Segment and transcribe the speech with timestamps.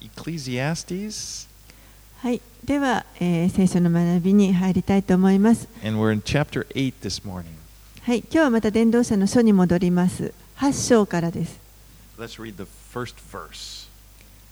[0.00, 1.48] in Ecclesiastes,
[2.18, 5.68] はい、では、えー聖書の学びに入りたいと思います。
[5.84, 7.46] and we're in chapter 8 this morning.
[8.02, 10.32] はい、今日はまた伝道者の書に戻ります。
[10.58, 11.60] 8章からです。
[12.18, 13.88] Let's read the first verse.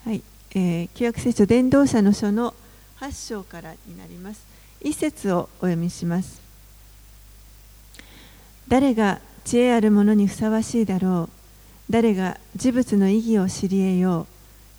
[0.04, 0.22] はい、
[0.54, 2.54] えー旧約聖書伝道者の書の
[2.98, 4.44] 8章からになります。
[4.80, 6.40] 一節をお読みします。
[8.66, 11.28] 誰が知恵ある者にふさわしいだろ
[11.88, 11.92] う。
[11.92, 14.26] 誰が事物の意義を知り得よう。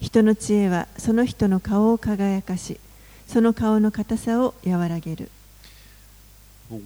[0.02, 2.79] 人の知恵はその人の顔を輝かし、
[3.28, 5.29] その顔の硬さを和らげる。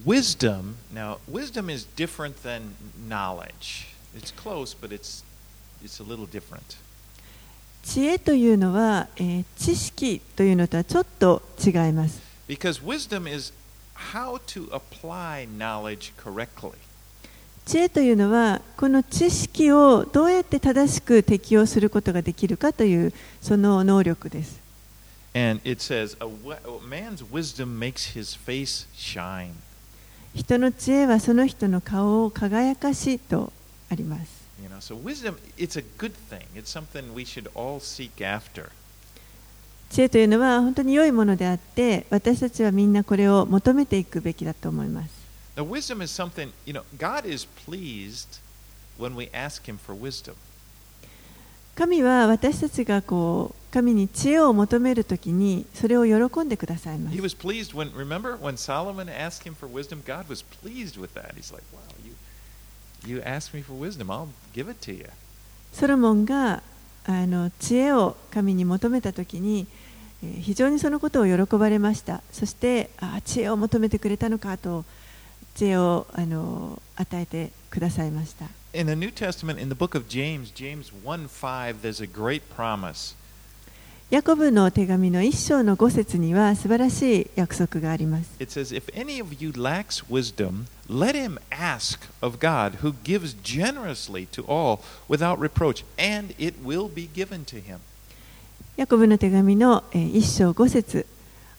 [0.04, 2.74] Wisdom, now, wisdom is different than
[3.08, 3.86] knowledge.
[4.14, 5.24] It's close, but it's,
[5.82, 6.76] it's a little different.
[7.82, 12.20] 知恵というのは、えー知識というのとはちょっと違います。
[12.48, 13.52] Because wisdom is
[14.12, 16.72] how to apply knowledge correctly.
[17.66, 24.60] 知恵というのはこの知識をどうやって正しく適用することができるかというその能力です。
[25.34, 29.50] And it says, a, wi- a man's wisdom makes his face shine.
[30.32, 33.52] 人の知恵はその人の顔を輝かしと
[33.90, 34.46] あります。
[34.62, 36.46] You know, so wisdom, it's a good thing.
[36.54, 38.70] It's something we should all seek after.
[39.90, 45.25] 知恵というのは本当に良いものであって私たちはみんなこれを求めていくべきだと思います。
[51.74, 53.02] 神は私たちが
[53.70, 57.16] 神に知恵を求めるときにそれを喜んでくださいます。
[65.72, 66.62] ソロモンが
[67.06, 69.66] あの知恵を神に求めたときに
[70.42, 72.22] 非常にそのことを喜ばれました。
[72.30, 74.84] そしてあ知恵を求めてくれたのかと。
[75.56, 78.44] 知恵をあの与えてくださいました。
[78.74, 83.16] In the New Testament, in the book of James, James 1 5, there's a great promise.
[84.10, 88.36] ヤコブの手紙の一章の五節には素晴らしい約束があります。
[88.38, 94.28] It says, If any of you lacks wisdom, let him ask of God, who gives generously
[94.32, 97.78] to all without reproach, and it will be given to him.
[98.76, 101.06] ヤコブの手紙のえー一章五節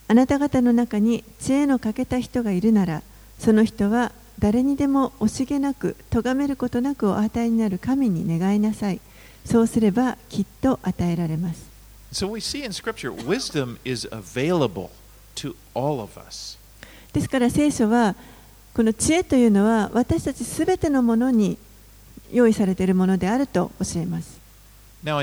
[0.08, 3.02] あなた方の中に知恵の欠けた人がいるなら、
[3.40, 9.00] その人は誰にでも惜しげなく、とがめることなくお与えになる神に願いなさい。
[9.46, 11.66] そうすればきっと与えられます。
[12.12, 12.28] So、
[12.72, 13.14] scripture,
[17.14, 18.16] ですから聖書は、
[18.74, 21.58] この知恵というのは私たちすべてのものに
[22.32, 24.40] 用意されているものであると教えます。
[25.04, 25.20] Now,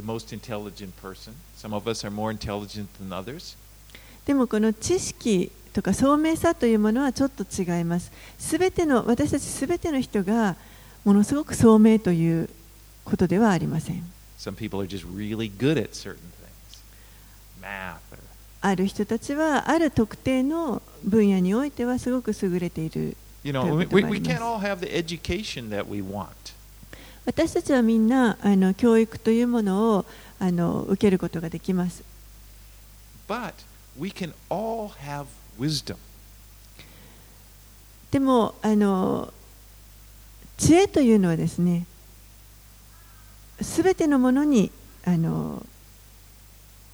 [0.00, 1.34] the most intelligent person.
[1.56, 3.56] Some of us are more intelligent than others.
[4.26, 8.10] でもこの知識とか聡明さというものはちょっと違います。
[8.38, 10.56] すべての私たちすべての人が
[11.04, 12.48] ものすごく聡明という
[13.04, 14.02] ことではありません。
[14.38, 16.82] Some people are just really good at certain things.
[17.60, 18.18] Math or
[18.62, 23.16] ある人たちはある特定の分野においてはすごく優れている。
[23.42, 26.54] You know, we, we, can't all have the education that we want.
[27.30, 30.04] 私たちはみんなあの教育というものを
[30.40, 32.02] あの受けることができます。
[33.28, 33.52] But
[33.96, 35.26] we can all have
[35.56, 35.96] wisdom.
[38.10, 39.32] でもあの
[40.58, 41.86] 知恵というのはですね、
[43.60, 44.72] すべてのものに
[45.04, 45.64] あの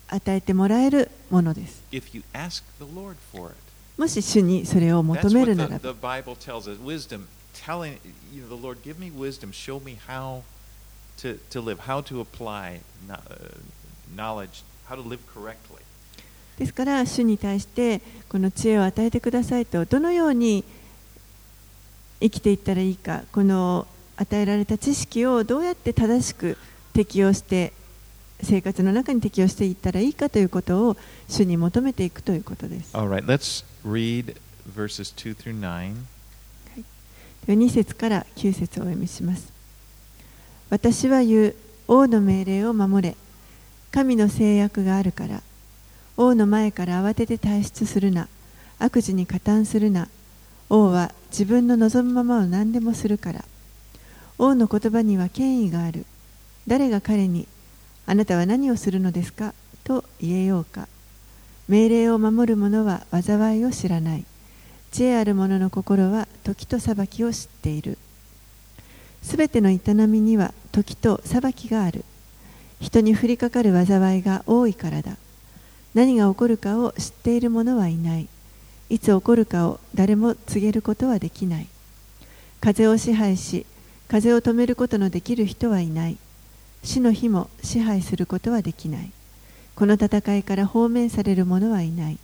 [0.08, 1.82] 与えてもらえるものです。
[1.92, 3.56] if you ask the Lord for it.
[3.96, 6.78] もし主にそれを求めるなら the ば、Bible tells us.
[6.84, 7.22] Wisdom,
[7.64, 7.98] telling
[8.32, 10.42] you know, the Lord, give me wisdom, show me how
[11.18, 13.58] to, to live, how to apply no- uh,
[14.14, 15.82] knowledge, how to live correctly.
[16.58, 18.00] ですから主に対して
[18.30, 20.64] この知恵を与えてくださいと、どのように
[22.20, 26.56] 生きていったらいいか、この与えられた知識をどうやって正しく
[26.94, 27.72] 適用して、
[28.42, 30.96] 生活の中に適用していったらいいかということを
[31.28, 32.96] 主に求めていくということです。
[32.96, 36.15] All right, let's read verses 2 through 9.
[37.52, 39.52] 2節から9節をお読みします。
[40.70, 41.54] 私は言う、
[41.88, 43.16] 王の命令を守れ。
[43.92, 45.42] 神の制約があるから。
[46.16, 48.28] 王の前から慌てて退出するな。
[48.78, 50.08] 悪事に加担するな。
[50.68, 53.44] 王は自分の望むままを何でもするから。
[54.38, 56.04] 王の言葉には権威がある。
[56.66, 57.46] 誰が彼に、
[58.06, 59.54] あなたは何をするのですか？
[59.84, 60.88] と言えようか。
[61.68, 64.24] 命令を守る者は災いを知らない。
[64.96, 67.98] 知恵ある者の心は時と裁きを知っている。
[69.20, 72.02] すべての営みには時と裁きがある。
[72.80, 75.18] 人に降りかかる災いが多いからだ。
[75.92, 78.26] 何が起こるかを知っている者はいない。
[78.88, 81.66] いつ起こるかを誰も告げることはできない。
[82.62, 83.66] 風を支配し、
[84.08, 86.16] 風を止めることのできる人はいない
[86.82, 89.10] 死の日も支配することはできない
[89.74, 92.18] この戦いから放免される者はいない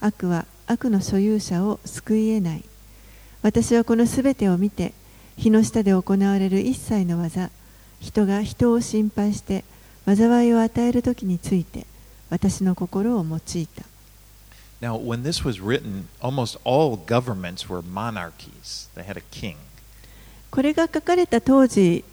[0.00, 2.64] 悪は悪の所有者を救い得ない
[3.42, 4.94] 私はこのすべてを見て
[5.36, 7.50] 日の下で行われる一切の技
[8.00, 9.64] 人が人を心配して
[10.06, 11.86] 災いを与える時について
[12.30, 13.84] 私の心を用いた
[14.80, 18.88] Now, when this was written, almost all governments were monarchies.
[18.94, 19.56] They had a king.
[20.50, 22.04] これが書かれた当時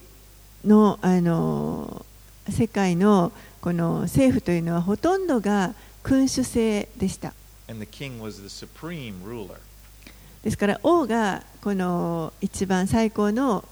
[0.63, 2.05] のあの
[2.49, 3.31] 世界の
[3.61, 7.33] この政府というのはほとんどが君主制でした。
[7.70, 9.58] And the king was the supreme ruler.
[10.42, 13.64] ですから王がこの一番最高の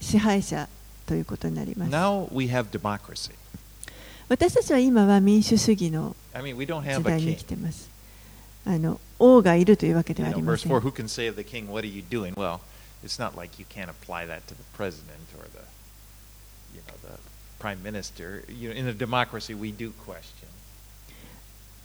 [0.00, 0.68] 支配者
[1.06, 1.90] ということになります。
[1.92, 3.32] Now we have democracy.
[4.28, 7.36] 私たちは今は民主主義の I mean, we don't 時 have a 代に king.
[7.36, 7.90] 生きています。
[8.66, 11.86] あの王がいるというわけで You はあ know, りま verse せん 4, who can say of the king, What are
[11.86, 12.32] you doing?
[12.34, 12.60] Well,
[13.04, 15.60] it's not like you can't apply that to the president or the,
[16.74, 17.18] you know, the
[17.58, 18.42] prime minister.
[18.48, 20.37] You know, in a democracy, we do question.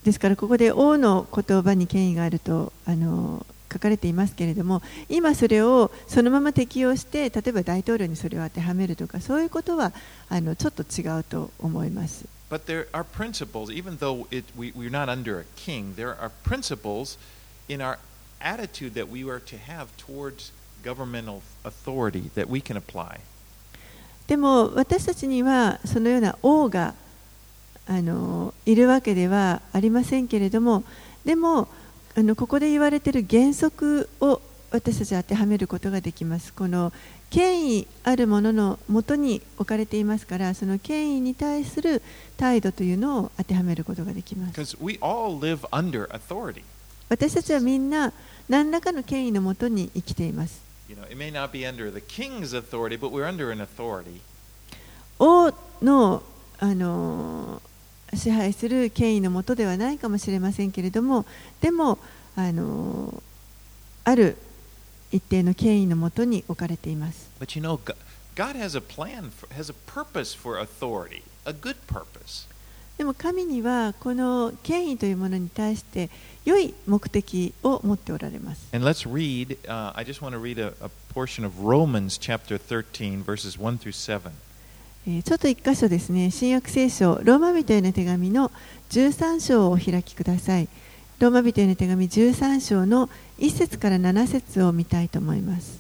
[0.05, 9.93] ですからここで王の言葉に権威があるとあの書かれていますけれども今それをそのまま適用して例えば大統領にそれを当てはめるとかそういうことは
[10.29, 12.27] あのちょっと違うと思います。
[24.27, 26.95] でも私たちにはそのような王が
[27.87, 30.85] あのいるわけではありませんけれども
[31.25, 31.69] でも
[32.17, 34.41] あのここで言われている原則を
[34.71, 36.53] 私たちは当てはめることができます。
[36.53, 36.93] この
[37.31, 42.03] 権威あるもののもとに置かれていますからその権威に対する
[42.37, 44.77] 態度というのを当てはめることができます。
[44.81, 44.99] We.
[47.09, 48.13] 私たちはみんな
[48.49, 50.63] 何らかの権威のもとに生きています。
[50.89, 54.21] You know, it may not be under the king's authority, but we're under an authority.
[55.19, 55.53] 王
[55.83, 56.23] の
[56.59, 57.61] あの
[58.17, 61.27] 支配する権威のもとではないかもしれませんけれども
[61.61, 61.99] でも
[62.37, 63.23] あの
[64.05, 64.37] ある
[65.13, 67.31] 一定の権威のもとに置かれています。
[67.41, 67.95] But you know, Go-
[68.35, 72.49] God has a plan, for, has a purpose for authority, a good purpose.
[72.99, 76.11] でも神にはこの権威というものに対して
[76.45, 78.69] 良い目的を持っておられます。
[78.73, 83.23] And let's read, uh, I just want to read a, a portion of Romans chapter 13,
[83.23, 84.33] verses 1 through 7.
[85.07, 88.51] えちょっと一箇所ですね、新約聖書、ローマ人への手紙の
[88.91, 90.69] 13章をお開きください。
[91.19, 95.79] ローマ人への手紙13章の1節から7節を見たいと思います。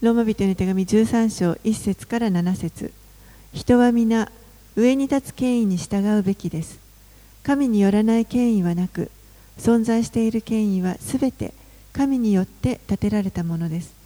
[0.00, 2.92] ローマ人への手紙13章1節から7節
[3.52, 4.32] 人は皆
[4.74, 6.80] 上に立つ権威に従うべきです。
[7.42, 9.10] 神によらない権威はなく、
[9.58, 11.52] 存在している権威はすべて
[11.92, 14.03] 神によって立てられたものです。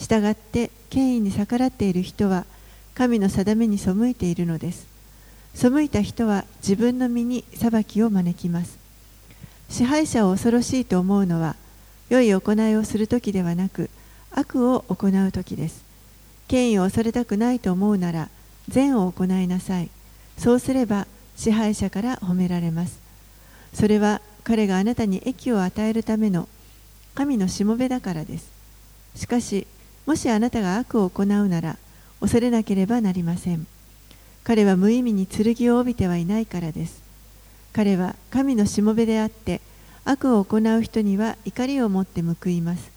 [0.00, 2.46] したがって権威に逆らっている人は
[2.94, 4.88] 神の定めに背いているのです。
[5.54, 8.78] 背いた人は自分の身に裁きを招きます。
[9.68, 11.54] 支配者を恐ろしいと思うのは
[12.08, 13.90] 良い行いをする時ではなく
[14.32, 15.84] 悪を行う時です。
[16.48, 18.28] 権威を恐れたくないと思うなら
[18.68, 19.90] 善を行いなさい。
[20.38, 21.06] そうすれば
[21.36, 22.98] 支配者から褒められます。
[23.74, 26.48] それは彼があなたに益を与えるための
[27.14, 28.50] 神のしもべだからです。
[29.14, 29.66] しかし
[30.10, 31.76] もしあなたが悪を行うなら
[32.18, 33.64] 恐れなければなりません。
[34.42, 37.00] 彼は無意味に剣を帯びてはいないからです。
[37.72, 39.60] 彼は神のしもべであって
[40.04, 42.90] 悪を行う人には怒りを持って報います。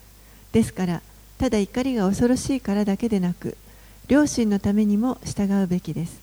[0.50, 1.02] ですから
[1.38, 3.56] ただ怒りが恐ろしいからだけでなく
[4.08, 6.20] 良心のためにも従うべきです。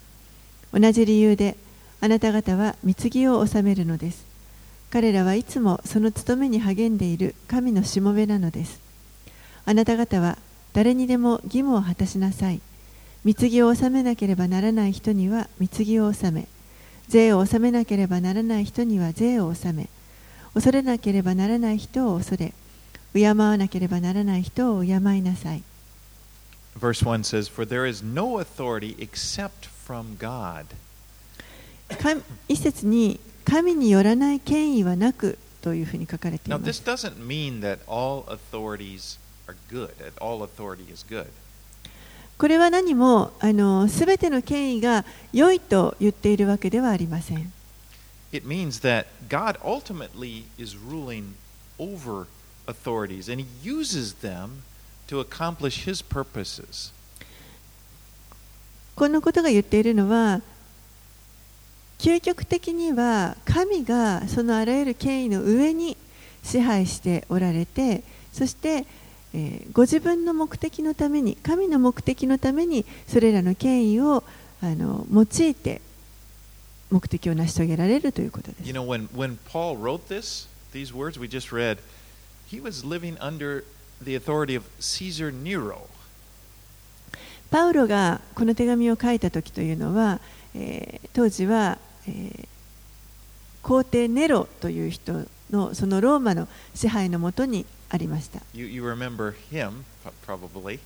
[0.73, 1.55] 同じ理由で
[2.01, 4.25] あなた方は貢ぎを納めるのです。
[4.89, 8.81] 彼らはいつもその務めに励んでいる神のしもべなのです。
[9.63, 10.37] あなた方は
[10.73, 12.61] 誰にでも義務を果たしなさい。
[13.23, 16.47] 貢ぎを納めなければならない人には貢ぎを納め、
[17.07, 19.89] 税を納めなければならない人には税を納め、
[20.53, 22.53] 恐れなければならない人を恐れ、
[23.13, 25.63] 敬わなければならない人を敬いなさい。
[26.79, 30.65] Verse 1 says, For there is no authority except from God.
[31.99, 36.83] 神一節に神によらない権威はなくというふうに書かれてい Now, ま this す。
[36.83, 41.27] doesn't mean that all authorities are good, that all authority is good.
[42.37, 47.53] これは何もあの全ての権威が良いと言っているわけではありません。
[48.33, 51.35] It means that God ultimately is ruling
[51.77, 52.25] over
[52.65, 54.63] authorities and He uses them
[55.07, 56.93] to accomplish His purposes.
[58.95, 60.41] このことが言っているのは
[61.99, 65.95] 究極的には神がそのあらゆる権威の上に
[66.43, 68.85] 支配しておられてそして
[69.33, 74.23] えーご自分の目的のために神の目的のためにそれらの権威を
[74.61, 75.81] あの用いて
[76.91, 81.77] 目的を成し遂げられるということです You know, when, when Paul wrote this, these words we just read,
[82.49, 83.63] he was living under
[84.03, 85.87] the authority of Caesar Nero.
[87.49, 90.19] パウロがこの手紙を書いた時というのは、
[90.55, 92.47] えー当時は、えー
[93.63, 99.83] 皇帝ネロという人のそのローマの支配のもとにありました You, you remember him,
[100.25, 100.79] probably.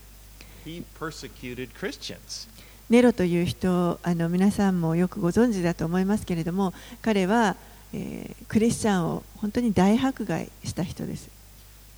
[0.66, 2.48] He persecuted Christians.
[2.90, 7.56] ネロという人あの皆さんもよくご存知だと思いますけれども彼は、
[7.94, 11.30] えークリスチャンを本当に大迫害した人です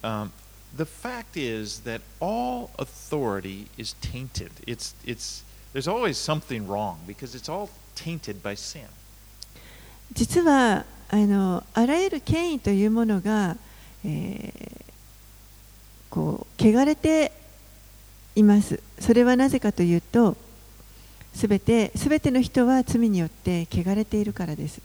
[0.04, 0.30] Um,
[0.76, 4.52] the fact is that all authority is tainted.
[4.68, 8.88] It's, it's, there's always something wrong because it's all tainted by sin.
[10.14, 13.56] 実はあのあらゆる権威というものが、
[14.06, 14.87] えー
[16.10, 17.32] こう汚れて
[18.36, 18.80] います。
[19.00, 20.38] それはなぜかというと
[21.34, 24.82] すべてすべての人は罪によって汚れているからです、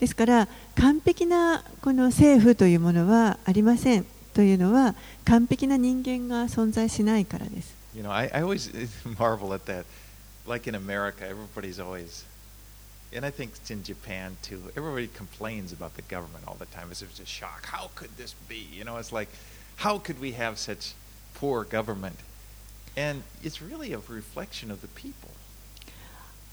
[0.00, 4.94] ですから完璧なこの政府というものはありませんというのは
[5.24, 7.74] 完璧な人間が存在しないからです。
[13.15, 17.01] and I think it's in Japan too, everybody complains about the government all the time as
[17.01, 17.65] if it's a shock.
[17.65, 18.67] How could this be?
[18.71, 19.29] You know, it's like,
[19.77, 20.93] how could we have such
[21.35, 22.17] poor government?
[22.95, 25.29] And it's really a reflection of the people.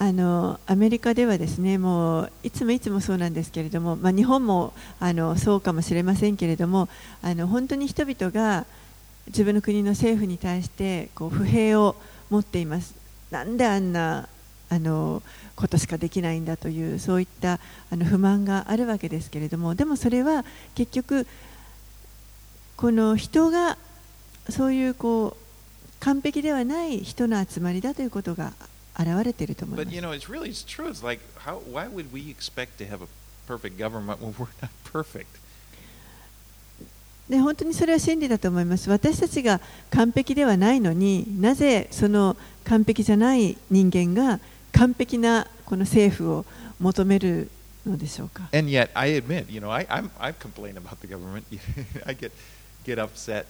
[0.02, 6.88] あのアメリカではですねもういつもいつもそうなんですけれども、まあ、日本もあのそうかもしれませんけれども
[7.20, 8.64] あの本当に人々が
[9.26, 11.96] 自分の国の政府に対してこう不平を
[12.30, 12.94] 持っています。
[13.30, 14.26] なんであんな
[14.70, 15.22] あの
[15.55, 17.59] ことしかできないんだというそういった
[17.89, 20.43] あの不満があるわけですけれどもでもそれは
[20.75, 21.27] 結局
[22.75, 23.77] この人が
[24.49, 25.45] そういうこう
[25.99, 28.51] 完璧ではない人の集まりだということが
[28.99, 30.01] 現れていると思いま But す you。
[30.01, 30.87] know, it's really it's true.
[30.89, 33.07] It's like, how, why would we expect to have a
[33.47, 35.25] perfect government when we're not perfect?
[37.29, 38.89] で本当にそれは真理だと思います。
[38.89, 39.59] 私たちが
[39.89, 44.39] 完璧ではないのになぜその完璧じゃない人間が
[44.75, 46.45] 完璧なこの政府を
[46.79, 47.49] 求める
[47.85, 48.49] のでしょうか。
[48.53, 51.43] And yet, I admit, you know, I, I'm, I complain about the government.
[52.05, 52.31] I get,
[52.85, 53.45] get upset.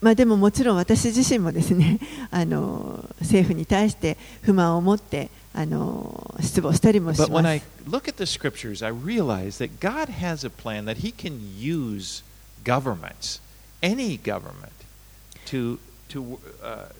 [0.00, 1.98] まあでももちろん私自身もですね
[2.30, 7.62] あの政府に対して不満を持ってあの失望したりもし But ま when す I。
[7.90, 12.22] look at the scriptures, I realize that God has a plan that He can use
[12.64, 13.40] governments,
[13.82, 14.72] any government,
[15.46, 15.80] to,
[16.10, 16.92] to, uh,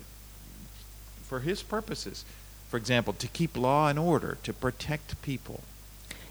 [1.29, 2.25] for His purposes.
[2.69, 5.59] For example, to keep law and order, to protect people.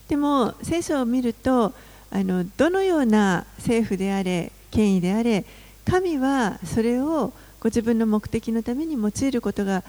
[0.08, 1.74] でも聖書を見ると
[2.10, 5.44] あのどのような政府であれ権威であれ
[5.84, 9.82] 神はそれをご自分の目的のために用いることが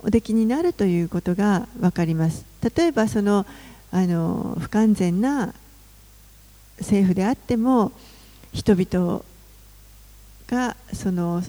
[0.00, 2.44] おできになるということが分かります
[2.76, 3.46] 例えばその
[3.90, 5.54] あの不完全な
[6.78, 7.92] 政府であっても
[8.52, 9.22] 人々
[10.46, 11.42] がその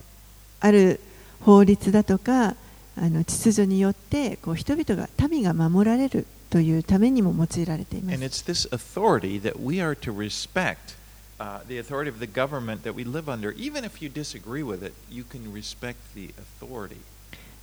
[0.59, 0.99] ある
[1.41, 2.55] 法律だとか
[2.97, 8.25] あの秩序によってこう人々が民が守られるというためにも用いられています And。
[8.25, 10.95] it's this authority that we are to respect.
[11.37, 14.81] Uh, the authority of the government that we live under, even if you disagree with
[14.81, 16.97] it, you can respect the authority.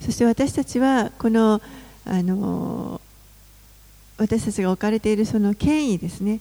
[0.01, 1.63] そして私たちはこの
[2.05, 3.01] あの
[4.19, 6.41] 私たちが置かれているその権威ですね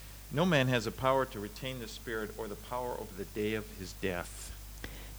[0.33, 3.55] no man has the power to retain the spirit or the power over the day
[3.55, 4.51] of his death.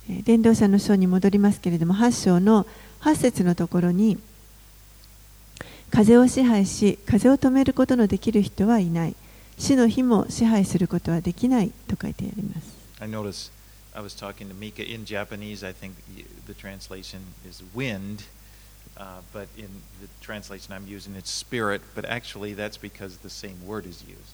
[0.09, 2.67] えー伝道者の書に戻りますけれども8章の
[3.03, 4.19] 8節のところに
[5.91, 9.15] 風を支配し風を止めることのできる人はいない
[9.59, 13.53] 死の日も支配することはできないと書いてあります I noticed
[13.95, 15.63] I was talking to Mika in Japanese.
[15.63, 15.97] I think
[16.47, 18.25] the translation is wind,
[18.97, 19.69] uh, but in
[20.01, 24.33] the translation I'm using it's spirit, but actually that's because the same word is used.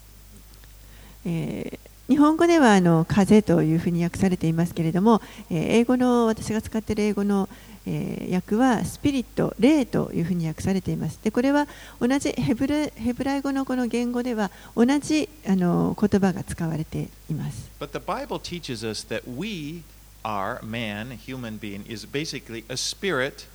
[1.25, 5.21] えー日本語ではあの風というふうに訳されていますけれども、
[5.51, 7.51] えー英語の私が使っている英語の、
[7.85, 11.19] えー訳はスピリット、霊というふうに訳されています。
[11.23, 11.69] でこれは
[12.01, 17.71] 同じヘブルヘブライ語のこの言語では同じあの言葉が使われています。
[17.79, 19.83] But the Bible teaches us that we
[20.25, 23.47] are man, human being, is basically a spirit.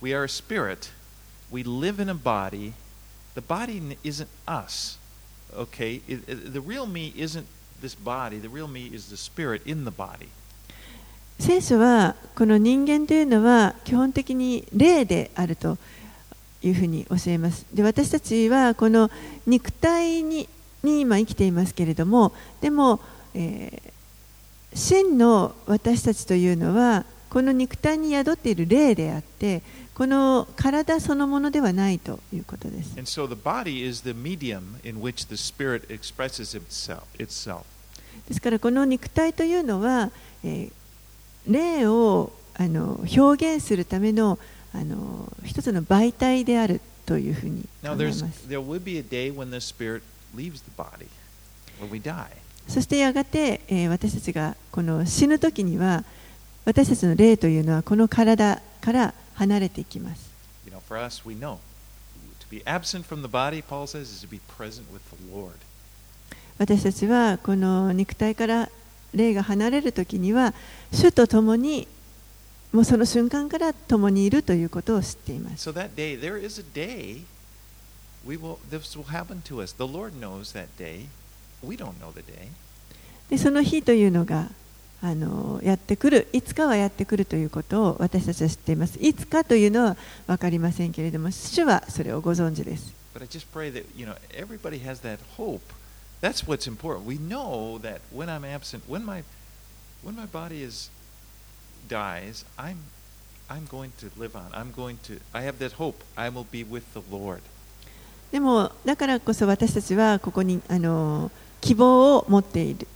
[0.00, 0.90] We are a spirit.
[1.50, 2.72] We live in a body.
[3.34, 4.97] The body isn't us.
[5.56, 6.00] Okay?
[6.08, 7.44] It- it- the real me isn't
[7.80, 8.40] this body.
[8.40, 10.28] The real me is the spirit in the body.
[11.38, 15.78] 聖書はこの人間というのは基本的に霊であると
[16.62, 17.64] いうふうに教えます。
[17.72, 19.10] で私たちはこの
[19.46, 20.48] 肉体に
[20.82, 23.00] に今生きていますけれどもでも、
[23.34, 23.90] えー
[24.74, 29.62] 真の私たちというのはこの肉体に宿っている霊であって
[29.98, 32.94] この体そのものではないということです。
[32.94, 33.20] です
[38.40, 40.12] から、この肉体というのは、
[40.44, 44.38] えー、霊をあの表現するための,
[44.72, 48.22] あの一つの媒体であるというふうに考えます。
[48.22, 48.30] Now,
[52.68, 56.04] そしてやがて、えー、私たちがこの死ぬ時には、
[56.64, 60.30] 私たちの霊というのは、この体から、離れていきます。
[60.66, 61.58] You know, for us, we know
[62.40, 65.52] to be absent from the body, Paul says, is to be present with the Lord.
[66.58, 68.68] 私たちはこの肉体から
[69.14, 70.54] 霊が離れる時には
[70.92, 71.86] 主と共に
[72.72, 75.70] もうその瞬間から共にいるということを知っています。
[75.70, 77.22] So that day, there is a day
[78.26, 79.72] we will this will happen to us.
[79.72, 81.06] The Lord knows that day.
[81.62, 82.48] We don't know the day.
[83.30, 84.48] でその日というのが
[85.00, 95.60] あのやってくるいつかはやってくるということを私たちは知っていますいつかというのは分かりませんけれども主はそれをご存知です But I just pray that you know everybody has that hope.
[96.20, 97.04] That's what's important.
[97.06, 99.24] We know that when I'm absent, when my
[100.04, 100.90] when my body is
[101.88, 102.76] dies, I'm
[103.48, 104.50] I'm going to live on.
[104.52, 106.04] I'm going to I have that hope.
[106.16, 107.40] I will be with the Lord.
[108.30, 112.86] でもだからこそ私たちはここにあの希望を持っている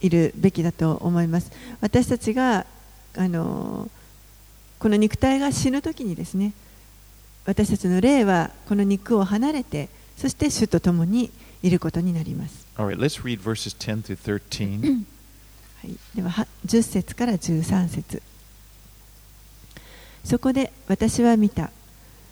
[0.00, 1.50] いるべきだと思います。
[1.80, 2.66] 私たちが
[3.16, 3.90] あの
[4.78, 6.52] この肉体が死ぬ時にですね
[7.46, 11.30] 私たちの霊はこの肉を離れてそして主と共に
[11.62, 12.66] いることになります。
[12.76, 15.04] All right, let's read verses 10 through 13.
[15.82, 18.22] はい、ではは10節から13節。
[20.24, 21.70] そこで私は見た。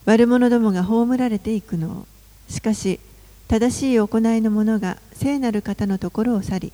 [0.05, 2.07] 悪者どもが葬られていくのを。
[2.49, 3.01] しかし
[3.49, 6.73] 正しい行いの者が聖なる方のところを去り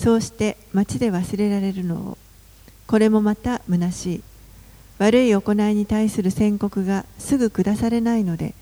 [0.00, 2.18] そうして町で忘れられるのを。
[2.86, 4.22] これもまた虚しい。
[4.96, 8.54] 悪い行いに対する宣告がすぐ下されないので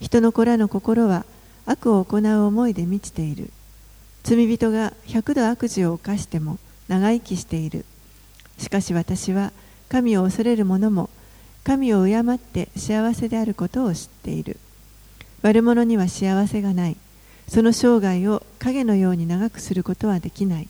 [0.00, 1.26] 人の子らの心は
[1.66, 3.50] 悪を行う思いで満ちている。
[4.22, 6.56] 罪人が百度悪事を犯しても
[6.88, 7.84] 長生きしている。
[8.56, 9.52] しかし私は
[9.90, 11.10] 神を恐れる者も
[11.64, 14.56] 神を敬って幸せであることを知っている。
[15.42, 16.96] 悪者には幸せがない。
[17.46, 20.68] その生涯を影のように長くすることはできない。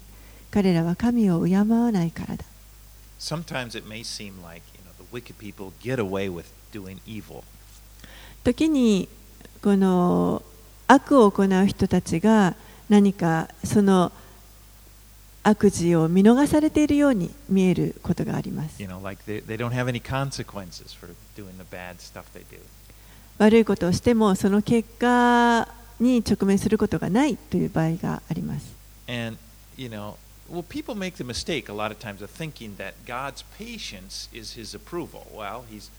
[0.50, 2.44] 彼らは神を敬わないからだ
[3.18, 7.42] Sometimes it may seem like you know the wicked people get away with doing evil.
[8.44, 9.08] 時に
[9.62, 10.42] この
[10.86, 12.54] 悪を行う人たちが
[12.88, 14.12] 何かその
[15.42, 22.44] 悪事を見逃されているように見えることがあります You know, like they, they don't have any consequences for doing the bad stuff they
[22.50, 22.58] do.
[23.38, 25.68] 悪いことをしてもその結果
[26.00, 28.74] に直面することがないという場合があります
[29.08, 29.36] And,
[29.76, 30.16] you know,
[30.48, 34.54] well, people make the mistake a lot of times of thinking that God's patience is
[34.54, 35.26] his approval.
[35.32, 35.90] Well, he's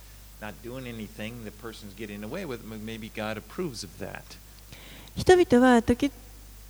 [0.41, 4.37] not doing anything, the person's getting away with it, maybe God approves of that.
[5.15, 6.11] 人々は時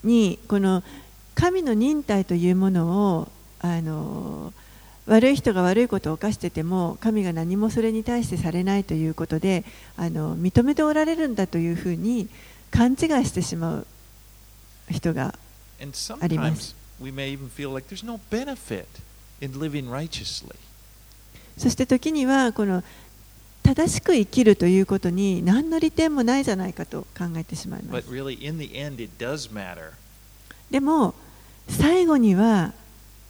[0.03, 0.83] にこの
[1.35, 3.27] 神の忍耐というものを
[3.59, 4.53] あの
[5.05, 9.65] 悪い人が悪いことを犯してても神が何もそれに対してされないということで
[9.97, 12.27] あの認めておられるんだというふうに
[12.71, 13.87] 勘違いしてしまう
[14.89, 15.35] 人が
[16.21, 16.78] あります。
[17.01, 18.87] We may even feel like there's no benefit
[19.41, 20.55] in living righteously.
[21.57, 22.83] そして時にはこの
[23.63, 29.09] 正しく生きるということに何の利点もないじゃないかと考えてしまいます really, end.
[30.71, 31.13] でも
[31.67, 32.73] 最後には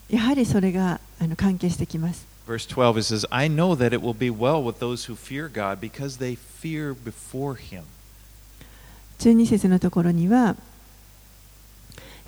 [0.08, 5.14] やはりそれがあの関係してきます Verse 12, it says, I know that it will be well with those who
[5.14, 7.84] fear God because they fear before him.
[9.20, 10.56] 12節のところには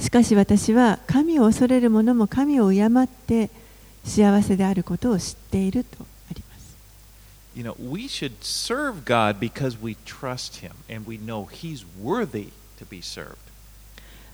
[0.02, 3.50] しかし私は神を恐れる者も神を敬って
[4.04, 6.76] 幸せであることを知っているとあります
[7.54, 12.48] You know, we should serve God because we trust him and we know he's worthy
[12.78, 13.36] to be served.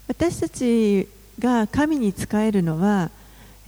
[0.09, 1.07] 私たち
[1.39, 3.11] が神に仕えるのは、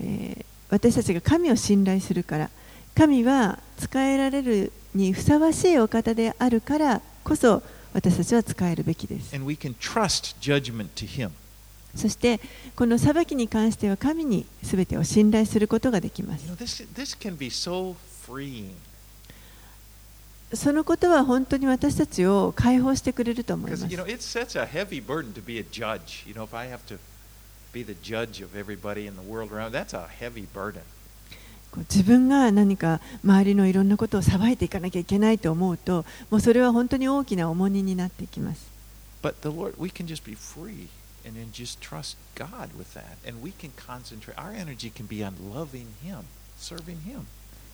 [0.01, 2.49] えー私たちが神を信頼するから
[2.95, 7.61] 神は仕えられるにふさわしいお方であるからこそ
[7.93, 9.35] 私たちは使えるべきです。
[9.35, 11.31] And we can trust judgment to Him.
[11.95, 12.39] そして
[12.75, 16.45] この裁きに関しては神に全てを信頼することができます。
[20.53, 23.87] そのことは本当に私たちを解放してくれると思います。
[31.89, 38.69] 自分が何か周りのいろんなことを裁いていかなきゃいけないと思うと、もうそれは本当に大きな重荷になってきます。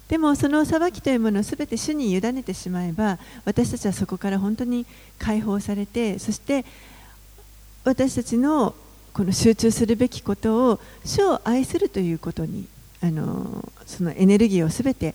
[0.07, 4.85] でもその裁きというものを全て主に委ねてしまえば私たちはそこから本当に
[5.19, 6.65] 解放されてそして
[7.83, 8.73] 私たちの,
[9.13, 12.67] この集中するべきことを主を愛するということに
[13.01, 15.13] あのそのエネルギーを全て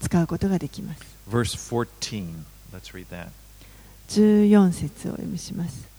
[0.00, 1.02] 使うことができます。
[4.08, 4.70] 14.
[4.72, 5.95] 節を読みします。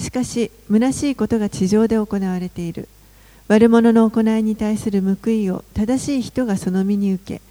[0.00, 2.88] しかし虚しいことが地上で行われている。
[3.48, 7.42] 悪者の行いに対する報いを正しい人がその身に受け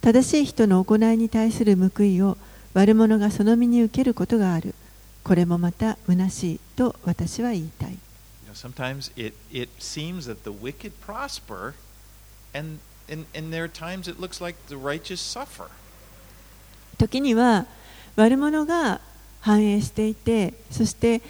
[0.00, 2.36] 正しい人の行いに対する報いを
[2.74, 4.74] 悪者がその身に受けることがある。
[5.22, 7.96] これもまた虚しいと私は言いたい。
[8.52, 11.74] Sometimes it, it seems that the wicked prosper,
[12.52, 12.78] and,
[13.10, 15.68] and, and there are times it looks like the righteous suffer.
[16.98, 17.66] 時には
[18.16, 19.00] 悪者が
[19.40, 21.22] 繁栄していてそして、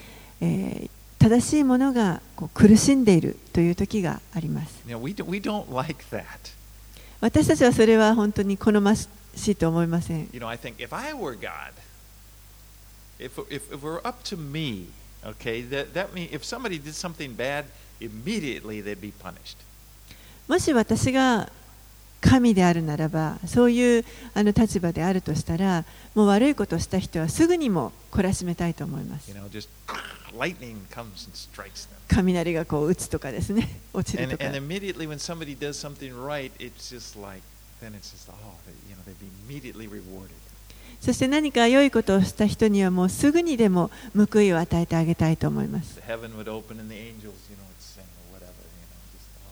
[0.44, 4.83] え、正しいものがこう苦しんでいるという時があります。
[7.20, 10.28] 私たちはそれは本当に好ましいと思いません。
[20.46, 21.50] もし私が
[22.20, 24.04] 神であるならば、そういう
[24.35, 29.30] あの立場であるとしたら、もう悪いことをした人はすぐにも懲らしめたいと思います。
[30.36, 31.98] Lightning comes and strikes them.
[32.08, 37.42] 雷がこう打つとかですね落ちる And, とか and immediately when somebody does something right, it's just like,
[37.80, 38.34] then it's just, oh,
[38.66, 40.30] they, you know, they'd be immediately rewarded.
[41.00, 46.62] そして何か良いことをした人にはもうすぐにでも報いを与えてあげたいと思います and oh.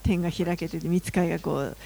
[0.01, 1.77] 天が開けて見つかいがこう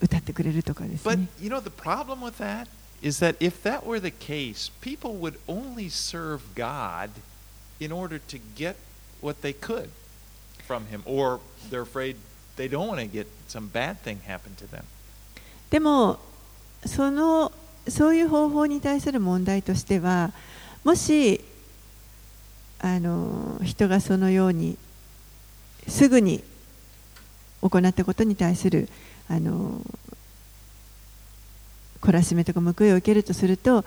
[0.00, 2.68] 歌ってくれるとかです But ね you know the problem with that
[3.02, 7.10] is that if that were the case, people would only serve God
[7.80, 8.76] in order to get
[9.20, 9.88] what they could
[10.66, 11.40] from Him, or
[11.70, 12.16] they're afraid
[12.56, 14.84] they don't want to get some bad thing happen to them.
[15.70, 16.18] でも
[16.84, 17.52] その
[17.88, 20.32] そういう方法に対する問題としては
[20.84, 21.40] もし
[22.80, 24.76] あの人がそのように
[25.86, 26.42] すぐに
[27.62, 28.88] 行ったことに対する
[29.28, 29.80] あの
[32.00, 33.84] 懲らしめとか報いを受けるとすると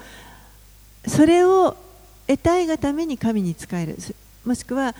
[1.08, 1.76] それを
[2.28, 4.96] 得たいがために神に仕えるすもしくは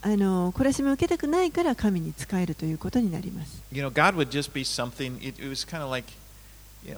[0.00, 3.60] あの懲らしめを受けたくないから神に仕えるということになります。
[3.72, 6.12] You know, God would just be something, it, it was kind of like,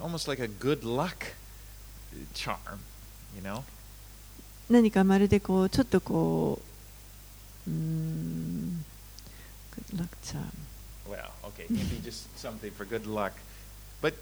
[0.01, 1.33] almost like a good luck
[2.33, 2.57] charm,
[3.35, 3.63] you know?
[4.69, 6.61] 何かまるでこうちょっとこ
[7.67, 8.85] ううーん
[9.91, 10.45] good luck charm
[11.09, 13.33] Well, okay, it can be just something for good luck.
[14.01, 14.13] But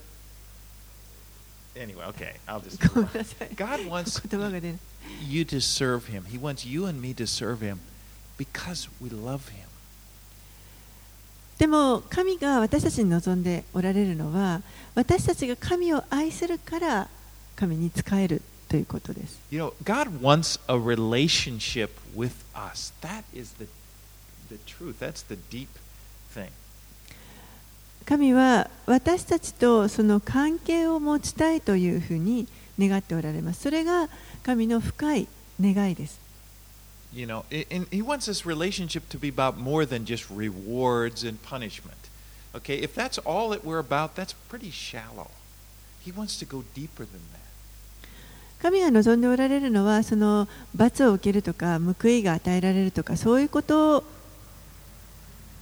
[1.79, 2.87] anyway, okay, I'll just.
[2.95, 4.81] ごめんなさい God wants 言 葉が出ない
[5.29, 6.25] you to serve Him.
[6.25, 7.79] He wants you and me to serve Him
[8.39, 9.65] because we love Him.
[11.59, 14.63] でも神が私たちに望んでおられるのは
[14.95, 17.09] 私たちが神を愛するから
[17.55, 22.93] 神に仕えるということです You know, God wants a relationship with us.
[23.03, 23.69] That is the,
[24.49, 24.99] the truth.
[24.99, 25.69] That's the deep
[26.33, 26.51] thing.
[28.10, 32.48] 神は私たちとその関係を持ちたいというふうに
[32.80, 34.10] 願っておられますそれが
[34.42, 35.28] 神の深い
[35.62, 36.20] 願いです
[37.14, 41.40] You know, and He wants this relationship to be about more than just rewards and
[41.42, 41.98] punishment.
[42.56, 45.32] Okay, if that's all that we're about, that's pretty shallow.
[46.06, 47.40] He wants to go deeper than that.
[48.62, 54.04] 神が望んでおられるのはその罰を受けるとか報いが与えられるとかそういうこと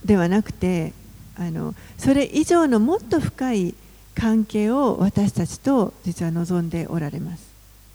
[0.03, 0.93] ではなくて
[1.38, 3.76] あのそれ以上のもっと深い
[4.15, 7.45] 関係を私たちと実は望んでおられます。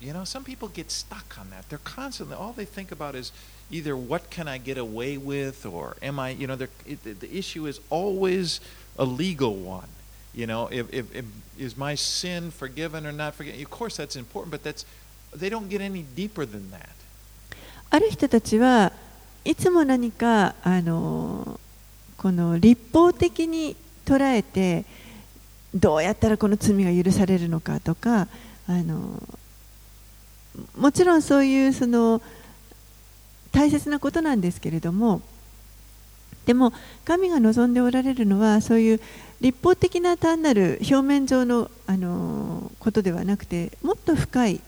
[0.00, 1.64] You know, some people get stuck on that.
[1.70, 3.32] They're constantly, all they think about is
[3.70, 6.54] either what can I get away with or am I, you know,
[6.86, 8.60] it, the- the issue is always
[8.98, 9.86] a legal one.
[10.34, 11.24] You know, if, if, if
[11.58, 13.60] is my sin forgiven or not forgiven?
[13.62, 14.84] Of course, that's important, but that's
[15.34, 16.88] they don't get any deeper than that.
[17.90, 18.90] ある人たちは
[19.44, 21.60] いつも何かあの
[22.22, 24.84] この立法的に捉えて
[25.74, 28.28] どうやったらこの罪が許されるのかとか
[28.68, 29.22] あの
[30.76, 32.22] もちろんそういうその
[33.50, 35.20] 大切なことなんですけれども
[36.46, 36.72] でも
[37.04, 39.00] 神が望んでおられるのはそういう
[39.40, 44.60] 立法的な単なる表面上のあのことではなくてもっと深い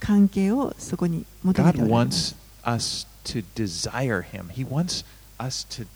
[0.00, 2.46] 関係をそこに求めておられま wants。
[2.66, 4.50] us to desire Him.
[4.50, 5.04] He wants
[5.38, 5.86] us to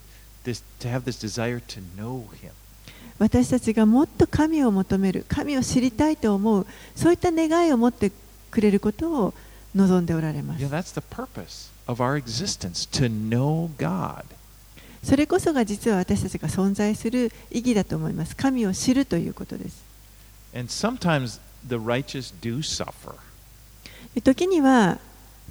[3.19, 8.11] 私たちがもっと神を求める、神を知りたいと思う、そういった願いを持って
[8.51, 9.35] くれることを
[9.75, 10.63] 望んでおられます。
[15.03, 18.37] それこそが実は私たちが存在する意義だと思います。
[18.37, 19.83] 神を知るということです。
[24.23, 24.99] 時には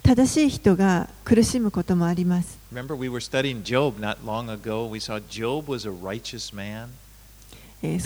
[0.03, 2.57] 正しい人が苦しむこともあります。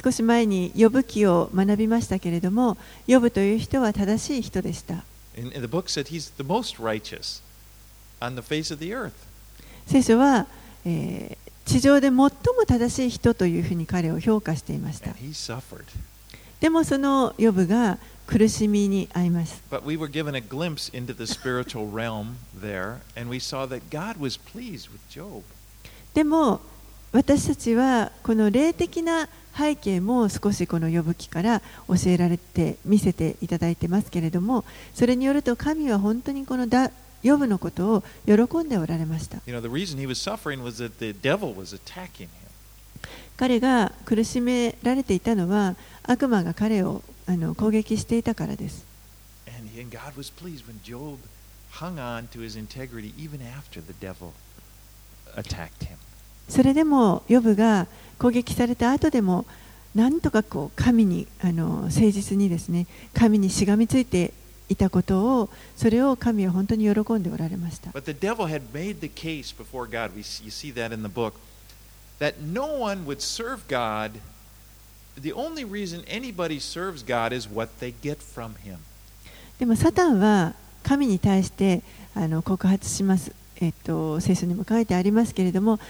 [0.02, 2.78] 少し前に、呼ぶ記を学びましたけれども、
[3.08, 5.04] 呼ぶという人は正しい人でした。
[9.88, 10.48] 聖書は、
[11.66, 12.30] 地上で最も
[12.68, 15.16] 正しい人というふうに彼を評価していました。
[16.60, 17.98] でも、そのヨブが、
[18.34, 23.92] 苦しみに遭います But we were given a glimpse into the spiritual realm there, and we saw that
[23.92, 25.44] God was pleased with Job.
[26.16, 26.60] でも
[27.12, 34.66] 私たちはこの霊的な背景も少しこの呼ぶ記から教えられて見せていただいてますけれども
[34.96, 36.90] それによると神は本当にこのだ
[37.24, 38.34] 呼ぶのことを喜
[38.66, 42.43] んでおられました You know, the reason he was suffering was that the devil was attacking him.
[43.38, 48.86] 彼が苦しめられていたのは悪魔が彼をあの攻撃していたからです。
[56.50, 57.88] それでも、ヨブが
[58.20, 59.46] 攻撃された後でも、
[59.96, 64.34] なんとかこう神にあの誠実にですね神にしがみついて
[64.68, 67.92] いたことを、それを神は本当に喜んでおられました。
[72.19, 74.21] that no one would serve God.
[75.21, 78.79] The only reason anybody serves God is what they get from Him.
[79.59, 81.83] でもサタンは神に対して
[82.15, 85.81] あの告発します、えっと、聖書にも書いてありますけれども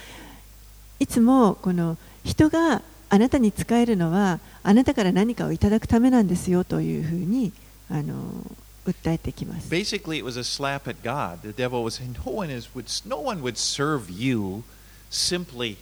[0.99, 7.53] いつもこの人があなたに使えるのはあなたから何かをいただくためなんですよというふうに
[7.91, 8.15] あの
[8.87, 11.43] 訴えてきます Basically, it was a slap at God.
[11.43, 14.65] The devil was saying, "No one is would no one would serve you
[15.11, 15.77] simply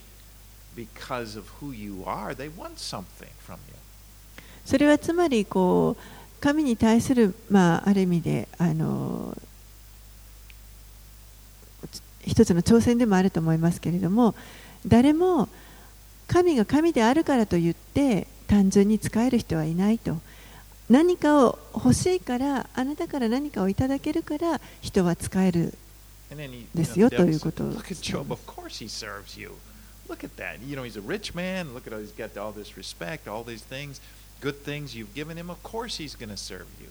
[0.75, 2.35] because of who you are.
[2.35, 3.75] They want something from you."
[4.65, 9.37] それはつまりこう神に対する、まあ、ある意味であの
[12.25, 14.35] 一つの挑戦でもあると思いますけれども
[14.85, 15.49] 誰も
[16.27, 20.17] 神が神であるからといって単純に使える人はいないと
[20.89, 25.73] 何かを欲しいからあなたから何かをいただけるから人は使える
[26.73, 27.73] ですよということを
[30.11, 30.59] Look at that.
[30.67, 31.73] You know, he's a rich man.
[31.73, 34.01] Look at how he's got all this respect, all these things,
[34.41, 35.49] good things you've given him.
[35.49, 36.89] Of course he's going to serve you.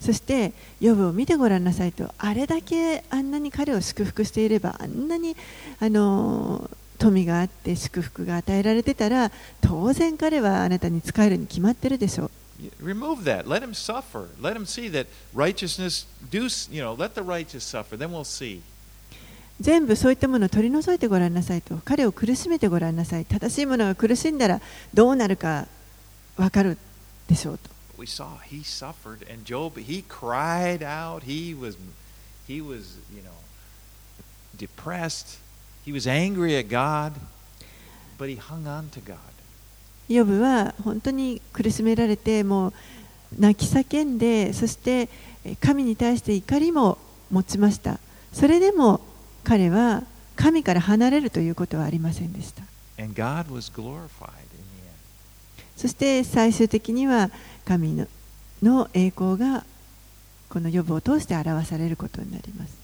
[0.00, 5.36] そしてヨブを見てごらんなさいとあれだけあんなに彼を祝福していればあんなに
[5.80, 9.30] あの富があって祝福が与えられてたら
[9.60, 12.30] 当然彼はあなたに使えるに決まってるでしょう
[12.80, 13.46] Remove that.
[13.46, 14.28] Let him suffer.
[14.40, 17.96] Let him see that righteousness do, you know, let the righteous suffer.
[17.96, 18.62] Then we'll see.
[19.62, 24.60] 全部そういったものを取り除いてごらんなさいと彼を苦しめてごらんなさい正しいものが苦しんだら
[24.92, 25.66] どうなるか
[26.36, 26.76] 分かる
[27.28, 31.22] でしょうと We saw he suffered and Job he cried out.
[31.22, 31.76] He was
[32.48, 33.30] he was, you know,
[34.58, 35.38] depressed.
[35.84, 37.12] He was angry at God,
[38.18, 39.18] but he hung on to God.
[40.08, 42.72] ヨブは本当に苦しめられてもう
[43.38, 45.08] 泣き叫んでそして
[45.44, 46.98] え神に対して怒りも
[47.30, 47.98] 持ちました
[48.32, 49.00] それでも
[49.44, 50.04] 彼は
[50.36, 52.62] 神から離れるということはありませんでした。
[55.76, 57.30] そして最終的には
[57.64, 58.06] 神
[58.62, 59.64] の栄光が
[60.48, 62.76] この予防を通して表されることになります。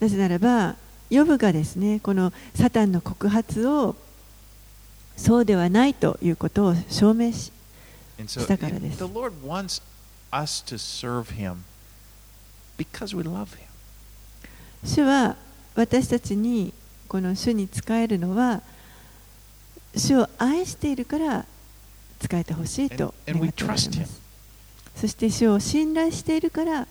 [0.00, 0.76] なぜならば、
[1.10, 3.94] ヨブがですね、このサタンの告発を
[5.16, 7.52] そうではないということを証明し
[8.26, 9.82] したからです the Lord wants
[10.30, 11.58] us to serve him
[12.76, 13.66] because we love him.
[14.84, 15.36] 主は
[15.74, 16.72] 私たちに
[17.08, 18.62] この主に仕えるのは
[19.96, 21.46] 主を愛しているから
[22.20, 24.00] 仕えてほしいと願っておられ trust him.
[24.00, 24.20] ます
[24.96, 26.86] そして主を信頼しているから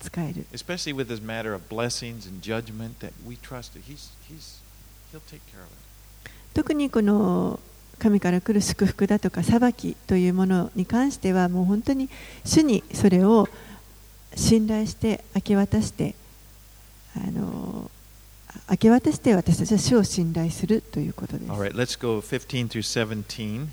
[0.00, 4.60] 使える Especially with this matter of blessings and judgment that we trust that he's, he's,
[5.12, 5.82] he'll take care of it.
[6.54, 7.58] 特にこの
[8.02, 12.08] 神から来る祝福だとか裁きというものに関してはもう本当に
[12.44, 13.48] 主にそれを
[14.34, 16.16] 信頼して明け渡して
[17.16, 17.88] あの
[18.68, 21.52] 明け渡して私たちは主を信頼するということです。
[21.52, 23.68] Right, let's go 15 through 17.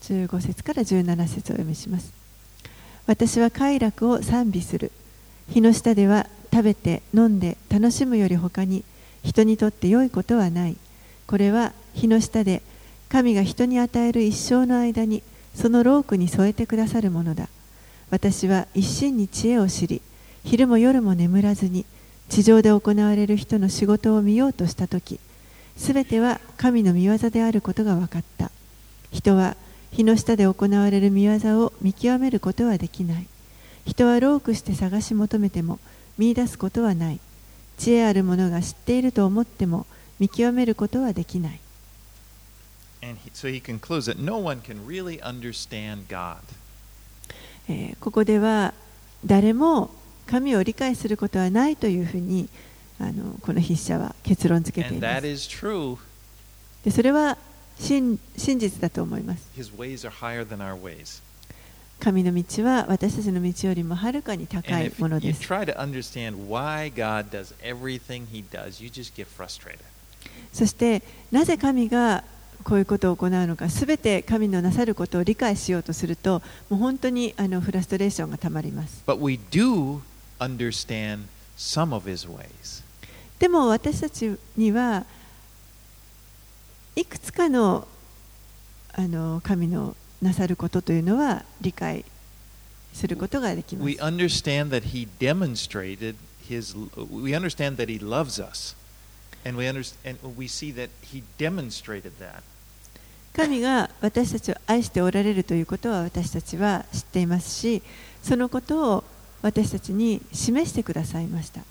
[0.00, 2.12] 15節から17節をお読みします。
[3.06, 4.92] 私は快楽を賛美する。
[5.48, 8.84] 日の下では食べて飲んで楽しむより他に
[9.24, 10.76] 人にとって良いことはない。
[11.26, 12.62] これは日の下で
[13.12, 15.22] 神が人に与える一生の間に
[15.54, 17.50] そのロークに添えてくださるものだ。
[18.08, 20.00] 私は一心に知恵を知り
[20.44, 21.84] 昼も夜も眠らずに
[22.30, 25.20] 地上で行われる人の仕事を見ようとしたとき
[25.76, 28.50] すべては神の御業であることが分かった。
[29.10, 29.58] 人は
[29.90, 33.26] 日の下で行われる見業を見極めることはできない。
[33.84, 35.78] 人はロークして探し求めても
[36.16, 37.20] 見出すことはない。
[37.76, 39.84] 知恵ある者が知っていると思っても
[40.18, 41.61] 見極めることはできない。
[43.02, 46.38] And he, so he concludes it no one can really understand God.
[48.00, 48.74] ここでは
[49.24, 49.90] 誰も
[50.26, 52.48] 神を理解することはないというふうに
[53.00, 55.22] あのこの筆者は結論付けています。
[56.84, 57.38] でそれは
[57.78, 59.48] 真,真実だと思います。
[62.00, 65.46] 神の道は私たちの道よりもはるかに高いものです。
[70.52, 72.24] そして、なぜ神が
[72.62, 80.00] こういうことを行うのかすべて神のなさることを理解しようとするともう本当にあのフラストレーションがたまります But we do
[80.38, 81.24] understand
[81.56, 82.82] some of his ways.
[83.38, 85.04] でも私たちには
[86.94, 87.86] いくつかの
[88.94, 92.04] あの神のなさることというのは理解
[92.92, 96.14] することができます We understand that he demonstrated
[96.48, 96.76] his
[97.10, 98.76] we understand that he loves us.
[99.44, 102.42] And we understand and we see that he demonstrated that.
[103.34, 107.82] 神が私たちを愛しておられるということは私たちは知っていますし
[108.22, 109.04] そのことを
[109.40, 111.62] 私たちに示してくださいました。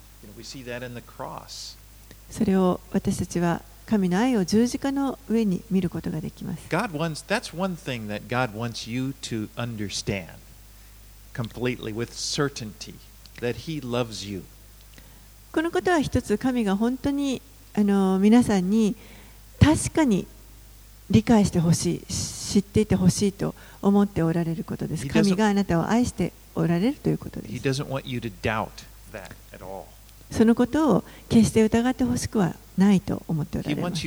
[2.29, 6.67] それを私たちは神の愛を十字架の上に見ることができます。
[6.69, 7.25] Wants,
[15.51, 17.41] このことは一つ神が本当に
[17.73, 18.95] あの皆さんに
[19.59, 20.25] 確かに
[21.11, 27.47] 理解してほしい知っていてほしいと思っておられることです神があなたを愛しておられるということで
[30.31, 34.03] す.そのことを決して疑ってほしくはないと思っておられます.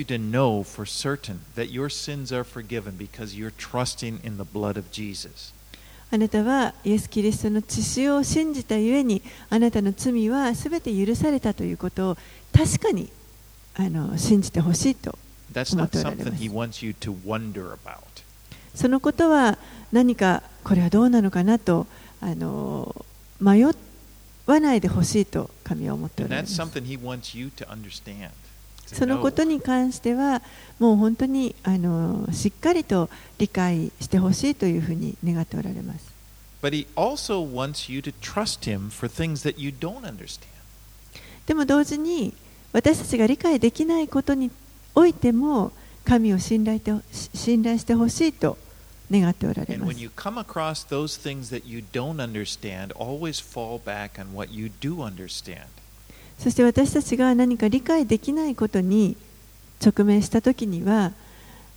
[6.11, 12.17] あなたはイエス・キリストの血潮を信じたゆえにあなたの罪はすべて許されたということを
[12.57, 13.11] 確かに
[13.75, 15.19] あの信じてほしいと
[18.75, 19.57] そのことは
[19.93, 21.87] 何かこれはどうなのかなと
[23.41, 26.55] 迷わないでほしいと神は思っております。
[28.87, 30.43] そのことに関しては
[30.79, 31.55] もう本当に
[32.33, 36.13] しっかりと理解してほしいというふうに願っておられます。
[41.47, 42.35] でも同時に
[42.73, 44.51] 私たちが理解できないことに
[44.95, 45.73] おいても
[46.05, 46.81] 神を信頼
[47.13, 48.59] 信頼してほしいと
[49.11, 49.99] 願っておられます.
[56.39, 59.17] そして私たちが何か理解できないことに
[59.85, 61.13] 直面したときには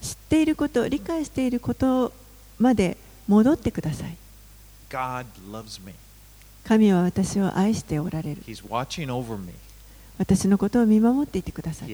[0.01, 2.11] 知っていること理解していること
[2.59, 4.17] まで戻ってください.
[6.63, 8.41] 神は私を愛しておられる
[10.17, 11.89] 私のことを見守っていてください.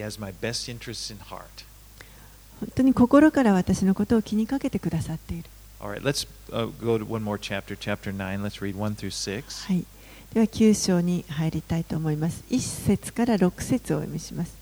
[2.60, 5.50] 本当に心から私のことを気にかけてくださっている
[5.82, 8.42] All right, let's uh, go to one more chapter, chapter 9.
[8.42, 9.68] Let's read 1 through 6.
[9.68, 9.86] はい、
[10.34, 12.46] では9章に入りたいと思います。
[12.50, 14.56] 1節から6節をお読みします。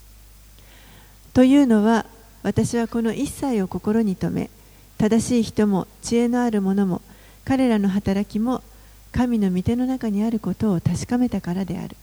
[1.34, 2.08] というのは、
[2.41, 4.50] 私はこの一切を心に留め、
[4.97, 7.01] 正しい人も知恵のある者も、
[7.45, 8.64] 彼らの働きも
[9.12, 11.95] 神の御手の中にあることを確かめたからである。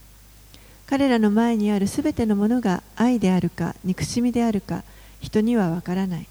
[0.88, 4.84] 彼らの前にあるすべてのものが愛であるか憎しみであるか
[5.20, 6.26] 人にはわからない。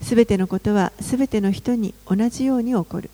[0.00, 3.10] すべてのことはすべての人に同じように起こる。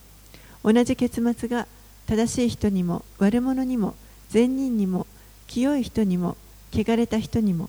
[0.65, 1.67] 同じ結末が
[2.07, 3.95] 正しい人にも悪者にも
[4.31, 5.07] 善人にも
[5.47, 6.39] 清い人にも
[6.73, 7.69] 汚れた人にも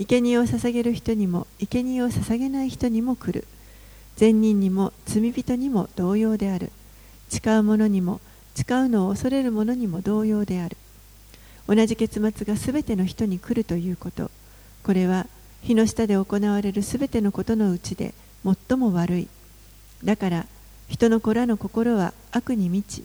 [0.00, 3.46] 生贄を捧げる人にも生贄を捧げない人にも来る
[4.16, 6.72] 善人にも罪人にも同様である
[7.28, 8.20] 誓う者にも
[8.54, 10.76] 誓うのを恐れる者にも同様である
[11.68, 14.30] 同じ結末がすべての人に来るということ。
[14.82, 15.26] これは
[15.62, 18.14] 火の下で行われるすべてのことのうちで
[18.44, 19.28] 最も悪い。
[20.04, 20.46] だから
[20.88, 23.04] 人の子らの心は悪に満ち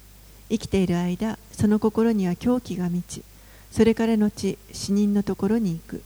[0.50, 3.24] 生きている間その心には狂気が満ち
[3.72, 6.04] それから後死人のところに行く。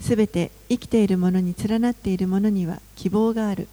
[0.00, 3.68] すべて生きている者に連なっている者には希望がある。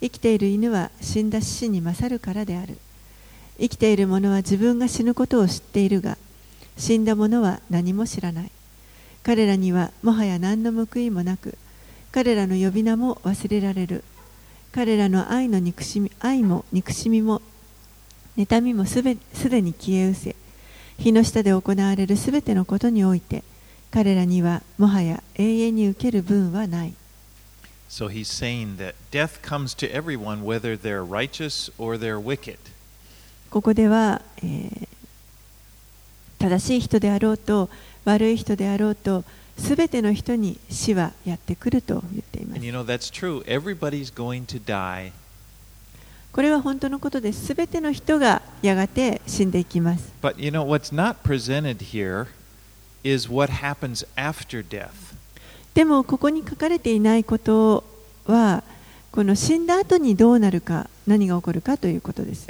[0.00, 2.78] 生きている犬は死んだ獅子に勝るからである。
[3.58, 6.16] 生きている者は自分が死ぬことを知っているが
[6.76, 8.50] 死んだ者は何も知らない。
[9.22, 11.58] 彼らにはもはや何の報いもなく
[12.12, 14.04] 彼らの呼び名も忘れられる。
[14.72, 17.40] 彼らの愛の憎しみ愛も憎しみも
[18.36, 20.36] 妬みもすでに消え失せ
[20.98, 23.42] 火の下で行われるすべてのことにおいて
[23.90, 26.94] 彼らにはもはや永遠に受ける分はない。
[27.88, 32.58] So he's saying that death comes to everyone, whether they're righteous or they're wicked.
[33.48, 34.88] ここでは、えー
[36.38, 37.68] 正しい人であろうと
[38.04, 39.24] 悪い人であろうと
[39.56, 42.60] 全ての人に死はやってくると言っています。
[46.32, 47.54] これは本当のことです。
[47.54, 50.12] 全ての人がやがて死んでいきます。
[55.72, 57.84] でもここに書かれていないこと
[58.26, 58.62] は、
[59.16, 62.46] この死んだ後にどうなるか、何が起こるかということです。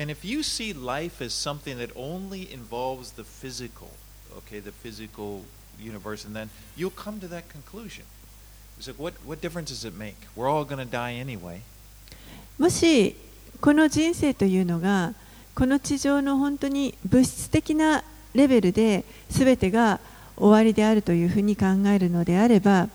[12.59, 13.15] もし、
[13.61, 15.15] この人生というのが、
[15.55, 18.03] この地上の本当に物質的な
[18.35, 20.01] レベルで全てが
[20.37, 22.89] 終わりであるというふうに考えるのであれば、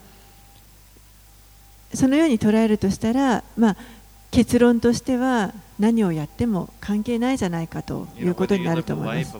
[1.94, 3.78] そのように捉えるとしたら、まあ、
[4.32, 9.38] 結論としては何をやっても関係ないじゃないかということになると思います。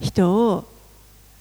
[0.00, 0.64] 人を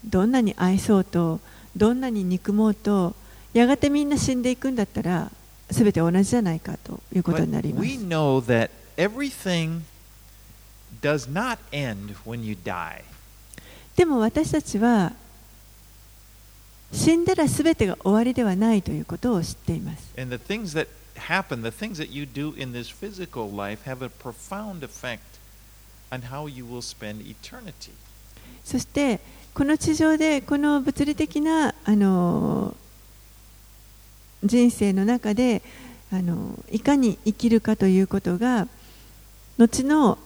[0.05, 1.39] どんなに愛そうと、
[1.75, 3.15] どんなに憎もうと、
[3.53, 5.31] やがてみんな死んでいくんだったら、
[5.71, 7.87] すべて同じじゃないかということになります。
[13.95, 15.13] でも私たちは
[16.91, 20.11] 死んだらすべてが終わりではないということを知っています。
[28.63, 29.19] そして
[29.53, 32.75] この地上でこの物理的なあの
[34.43, 35.61] 人生の中で
[36.11, 38.67] あのいかに生きるかということが
[39.57, 40.17] 後の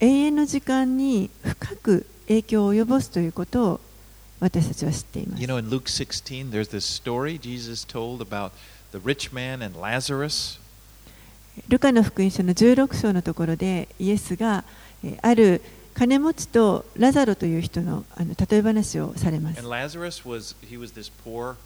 [0.00, 3.80] 永遠の時間に深く影響を及ぼすということを
[4.40, 5.48] 私たちは知っています You。
[5.48, 8.52] know, in Luke 16, there's this story Jesus told about
[8.92, 10.60] the rich man and Lazarus.
[11.68, 14.64] ルカの福音書の16章のところでイエスが
[15.02, 15.60] えーある
[15.94, 19.68] 金持ちとラザロという人のあの例え話をされます And。
[19.68, 21.56] Lazarus was, he was this poor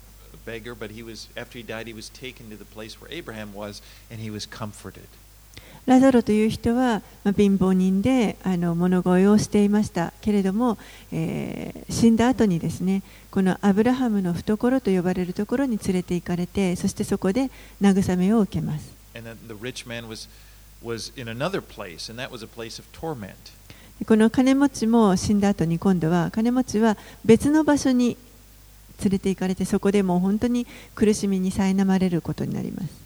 [0.44, 3.52] beggar, but he was, after he died, he was taken to the place where Abraham
[3.54, 5.06] was, and he was comforted.
[5.86, 10.12] ラザロという人は、まあ、貧乏人であの物乞いをしていました。
[10.20, 10.78] けれども、
[11.10, 18.92] えー死んだ後にですねこのアブラハムの懐と呼ばれるところに連れて行かれてそしてそこで慰めを受けます。
[24.06, 28.16] この金持ちも死んだ後に今度は金持ちは別の場所に
[29.02, 33.01] 連れて行かれてそこでもう本当に苦しみに苛まれることになります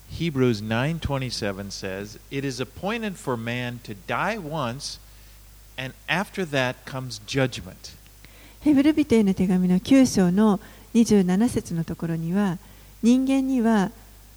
[8.63, 10.59] ヘブルビ人への手紙の9章の
[10.95, 12.57] 27節のところには、
[13.03, 13.91] 人間には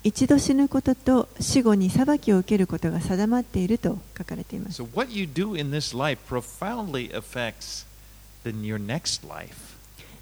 [0.03, 4.83] 一度死ぬことと死後に裁きを受けることが定まっていると書かれています。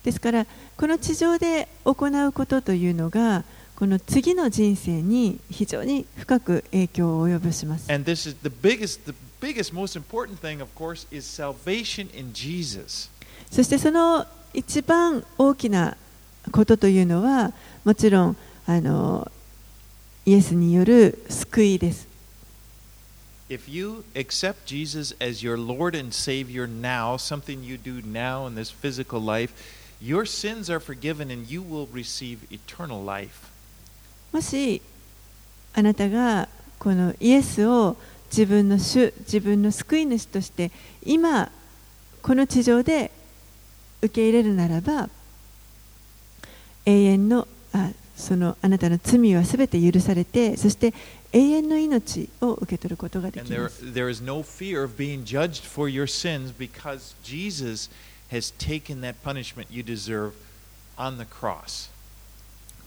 [0.03, 0.45] ですから、
[0.77, 3.43] この地上で行うことというのが、
[3.77, 12.33] この次の人生に非常に深く影響を及ぼします And this is the biggest the biggest most important thing of course is salvation in
[12.33, 13.11] Jesus.
[13.51, 15.95] そしてその一番大きな
[16.51, 17.53] ことというのは
[17.85, 19.31] もちろんあの
[20.25, 22.07] イエスによる救いです
[23.47, 28.55] If you accept Jesus as your Lord and Savior now, something you do now in
[28.55, 29.53] this physical life,
[30.01, 33.51] your sins are forgiven and you will receive eternal life.
[34.37, 34.83] もし
[35.73, 37.97] あなたがこのイエスを
[38.29, 40.71] 自分の主自分の救い主として
[41.03, 41.49] 今
[42.21, 43.09] この地上で
[44.03, 45.09] 受け入れるならば
[46.85, 50.93] 永遠のあそのあなたの罪はすべて許されて、そして
[51.33, 53.85] 永遠の命を受け取ることができ there, ます。
[53.85, 57.89] there is no fear of being judged for your sins because Jesus
[58.31, 60.33] has taken that punishment you deserve
[60.95, 61.89] on the cross.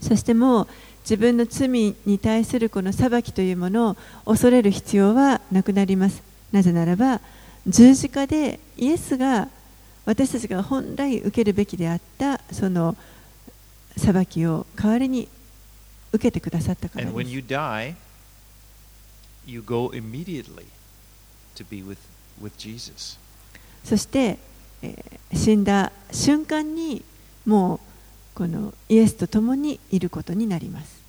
[0.00, 0.68] そしてもう
[1.10, 1.68] 自分の罪
[2.06, 3.96] に対するこの裁きというものを
[4.26, 6.22] 恐れる必要はなくなります。
[6.52, 7.20] なぜならば
[7.66, 9.48] 十字架でイエスが
[10.04, 12.96] 私たちが本来受けるべきであったその
[13.96, 15.28] 裁きを代わりに
[16.12, 17.16] 受けてくださったからです。
[17.16, 17.94] die,
[21.84, 21.96] with,
[22.40, 23.18] with.
[23.82, 24.38] そして、
[24.82, 27.04] えー死んだ瞬間に
[27.46, 27.89] もう
[28.34, 31.02] このイエスと共にいることになります。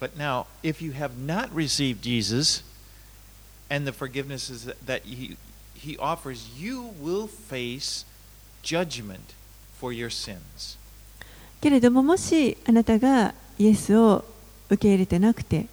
[11.62, 14.26] けれどももしあなたがイエスを
[14.70, 15.68] 受け入れてなくて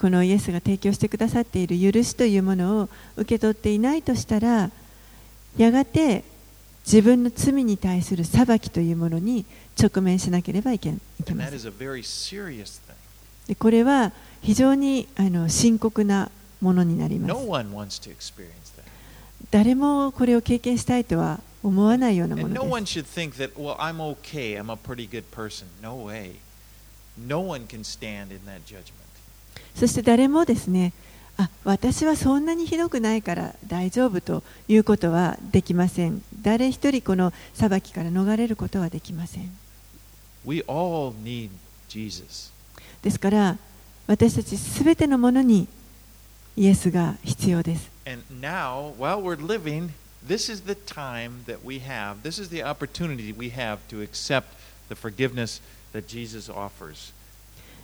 [0.00, 4.70] このイエスが提供してくださっている許しというものを受け取っていないとしたら
[5.56, 6.24] やがて
[6.86, 9.46] 自分の罪に対する裁きというものに
[9.80, 11.36] 直面しなければいけません。
[13.58, 14.12] これは
[14.42, 16.30] 非常にあの深刻な
[16.60, 17.34] ものになります。
[19.50, 22.60] 誰もこれを経験したいとは思わないようなものです。
[29.74, 30.92] そして誰もですね
[31.36, 36.22] あ私はそんなにひどくないから大丈夫ということはできません。
[36.42, 39.50] 誰一人この裁きから逃れることはできません。
[40.44, 41.50] We all need
[41.88, 42.52] Jesus.
[43.02, 43.58] ですから
[44.06, 45.66] 私たちすべてのものに
[46.56, 47.90] イエスが必要です。
[48.30, 49.90] Now, living,
[50.26, 54.44] this is the time that we have, this is the opportunity we have to accept
[54.88, 55.60] the forgiveness
[55.92, 57.12] that Jesus offers.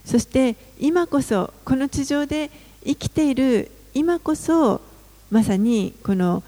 [0.04, 2.50] そして今こそこの地上で
[2.84, 4.80] 生きている今こそ
[5.30, 6.42] まさにこの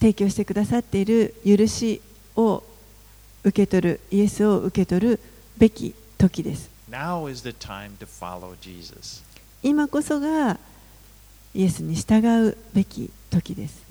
[0.00, 2.02] 提供してくださっている許し
[2.36, 2.62] を
[3.42, 5.20] 受け取るイエスを受け取る
[5.56, 6.70] べき時です。
[9.62, 10.58] 今こそが
[11.54, 13.82] イエスに従うべき時です。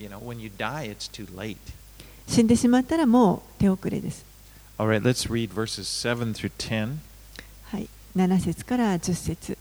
[2.28, 4.26] 死んでしまったらもう手遅れです。
[7.66, 9.58] はい7節から10節。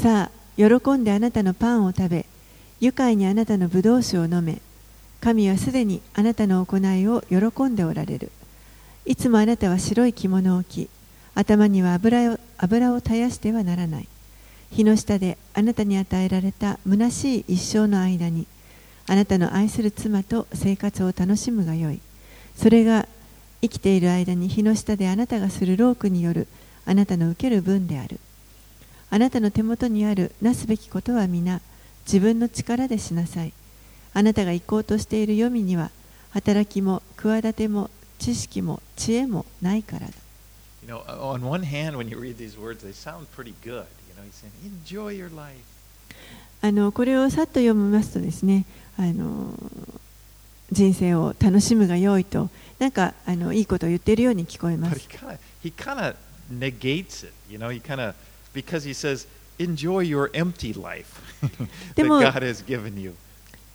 [0.00, 2.26] さあ、喜んであなたのパンを食べ、
[2.80, 4.62] 愉快にあなたのブドウ酒を飲め、
[5.20, 8.32] 神はすでにあなたの行いを喜んでおられる。
[9.04, 10.88] いつもあなたは白い着物を着、
[11.34, 14.08] 頭には油を油を絶やしてはならない。
[14.70, 18.46] 日の下であなたに与えられた虚しい一生の間に、
[19.06, 22.00] あなたの愛する妻と生活を楽しむがよい。
[22.56, 23.06] それが
[23.60, 26.48] 生きている間に日の下であなたがする労苦による
[26.86, 28.18] あなたの受ける分である。
[29.10, 31.60] あなたの手元にあるなすべきことは皆
[32.06, 33.52] 自分の力でしなさい。
[34.14, 35.90] あなたが行こうとしている読みには
[36.30, 40.12] 働きも企ても知識も知恵もないからだ。
[46.92, 48.64] これをさっと読みますとですね
[50.72, 53.14] 人生を楽しむが良いとなんか
[53.52, 55.08] いいことを言っているように聞こえます。
[58.52, 59.26] because he says,
[59.58, 61.20] enjoy your empty life
[61.96, 62.04] that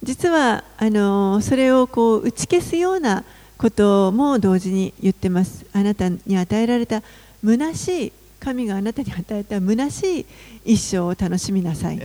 [0.03, 3.23] 実はあのそれをこう打ち消すような
[3.57, 5.65] ことも同時に言ってます。
[5.73, 7.01] あなたに与えられた
[7.43, 10.25] 虚しい、神があなたに与えた虚しい
[10.65, 11.97] 一生を楽しみなさい。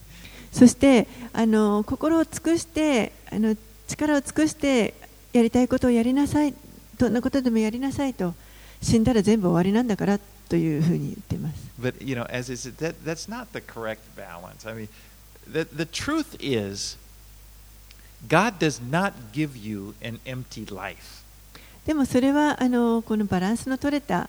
[0.52, 3.56] そしてあの、心を尽くしてあの、
[3.88, 4.94] 力を尽くして、
[5.32, 6.54] やりたいことをやりなさい
[6.98, 8.34] どんなことでもやりなさいと
[8.82, 10.18] 死んだら全部終わりなんだから
[10.48, 11.70] というふうに言っています。
[11.80, 14.68] But you know, as I said, that that's not the correct balance.
[14.68, 14.88] I mean,
[15.50, 16.98] the the truth is,
[18.28, 21.22] God does not give you an empty life.
[21.86, 24.28] でもそれはあのこのバランスの取れた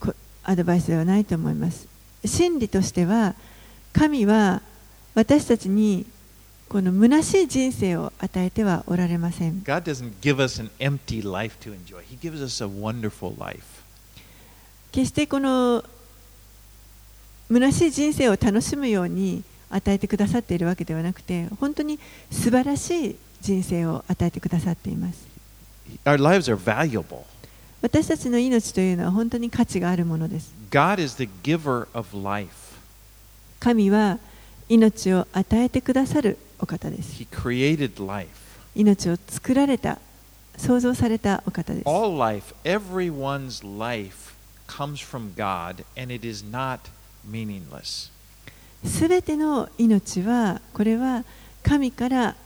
[0.00, 0.14] こ
[0.44, 1.86] アドバイスではないと思います。
[2.24, 3.34] 真理としては
[3.92, 4.62] 神は
[5.14, 6.06] 私たちに
[6.68, 9.62] この虚しい人生を与えてはおられません。
[9.62, 12.02] God doesn't give us an empty life to enjoy.
[12.02, 13.62] He gives us a wonderful life.
[14.90, 15.84] 決してこの
[17.48, 21.98] 虚しい人生を楽しむように与えてくださっているわけではなくて本当に
[22.30, 25.26] 素晴らしい人生を与えてくださっています
[26.04, 27.24] Our lives are valuable.
[27.82, 32.50] 私たちの命というのは本当に価値があるものです God is the giver of life.
[33.60, 34.18] 神は
[34.68, 38.28] 命を与えてくださるお方です He created life.
[38.74, 39.98] 命を作られた
[40.56, 44.34] 創造されたお方です All life, everyone's life
[44.66, 46.80] comes from God and it is not
[47.28, 48.10] meaningless.
[48.84, 51.24] すべての命はこれは
[51.62, 52.36] 神から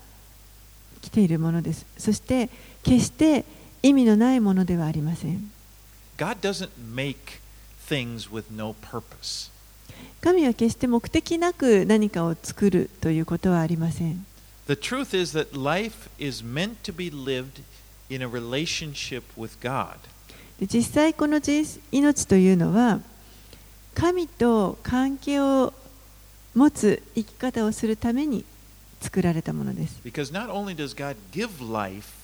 [1.03, 2.49] 来ているものですそして
[2.83, 3.45] 決して
[3.83, 5.51] 意味のないものではありません
[6.17, 7.41] God doesn't make
[7.89, 9.51] things with no purpose.
[10.21, 14.27] 神は決して目的なく何かを作るということはありません
[14.67, 17.63] The truth is that life is meant to be lived
[18.09, 19.97] in a relationship with God.
[20.61, 23.01] で実際この人命というのは
[23.95, 25.73] 神と関係を
[26.55, 28.45] 持つ生き方をするために
[29.01, 32.21] 作られたものです Because not only does God give life,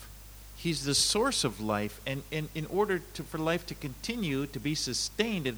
[0.57, 4.59] He's the source of life, and, and in order to, for life to continue, to
[4.59, 5.55] be sustained, it,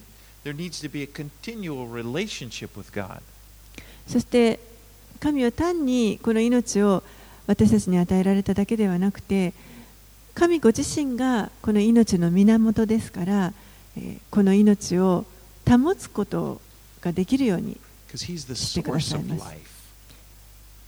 [4.07, 4.59] そして
[5.19, 7.03] 神は単にこの命を
[7.45, 9.53] 私たちに与えられただけではなくて
[10.33, 13.53] 神ご自身がこの命の源ですから
[14.31, 15.25] この命を
[15.67, 16.61] 保つこと
[17.01, 17.77] ができるように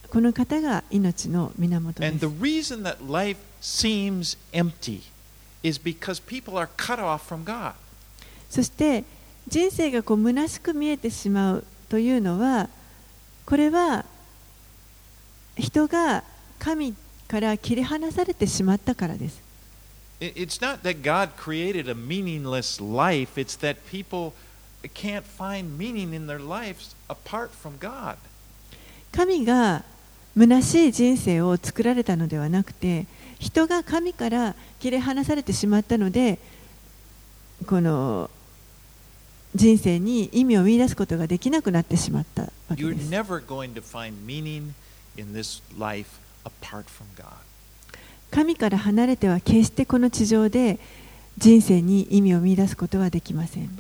[0.10, 2.02] この方が命の源。
[8.50, 9.06] そして
[9.48, 12.70] 人生がこう虚しく見えてしまうというのは
[13.46, 14.06] これは
[15.58, 16.24] 人が
[16.60, 16.94] 神
[17.28, 19.42] から切り離されてしまったからです
[20.20, 24.34] It- It's not that God created a meaningless life, it's that people
[24.94, 28.18] can't find meaning in their lives apart from God.
[29.12, 29.84] 神が
[30.38, 33.06] 虚しい人生を作られたのではなくて
[33.40, 36.38] 人が神から切り離されてしまったので
[37.68, 38.30] この
[39.56, 42.52] 人生に意味を見出すことができなくなってしまった。
[48.32, 50.80] 神から離れては決してこの地上で
[51.38, 53.76] 人生に意味を見出すことはできません。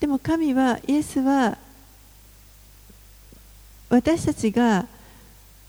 [0.00, 1.58] でも神は、イエスは、
[3.90, 4.86] 私たちが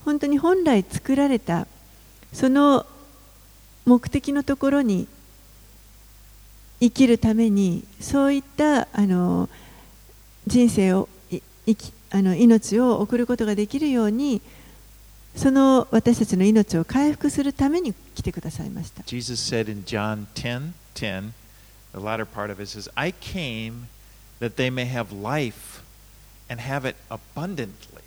[0.04, 1.66] 本当に本来作られた
[2.32, 2.86] その
[3.86, 5.08] 目的のところに
[6.80, 9.48] 生きるためにそういったあの
[10.46, 14.42] 人生をい生きあの命を送ることができるように
[15.36, 19.02] その私たちの命を回復するために来てくださいました。
[19.04, 21.32] Jesus said in John 10 10,
[21.92, 23.88] the latter part of it says, I came
[24.40, 25.82] that they may have life
[26.48, 28.02] and have it abundantly.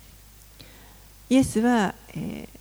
[1.28, 2.54] イエスは、えー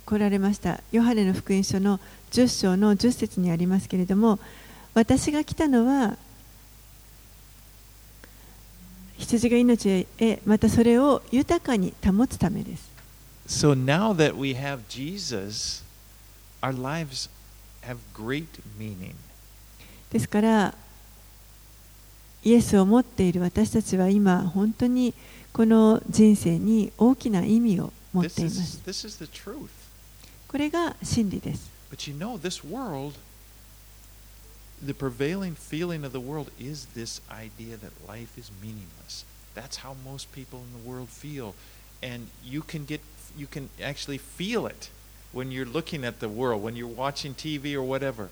[0.00, 0.80] 来られました。
[0.90, 2.00] ヨハネの福音書の
[2.30, 4.38] 10章の10節にありますけれども、
[4.94, 6.16] 私が来たのは、
[9.18, 12.90] 羊が命へ、またそれを豊かに保つためです。
[13.46, 15.84] So now that we have Jesus,
[16.62, 17.28] our lives
[17.82, 18.46] have great
[18.78, 19.14] meaning.
[20.10, 20.74] ですから、
[22.44, 25.12] イエスを持っている私たちは今、本当に
[25.52, 28.81] この人生に大きな意味を持っ This ていま is, す。
[28.85, 29.69] this is the truth.
[30.47, 31.69] これが真理です。
[31.91, 33.15] But you know, this world,
[34.85, 39.25] the prevailing feeling of the world is this idea that life is meaningless.
[39.55, 41.53] That's how most people in the world feel.
[42.03, 43.01] And you can get,
[43.37, 44.89] you can actually feel it
[45.31, 48.29] when you're looking at the world, when you're watching TV or whatever.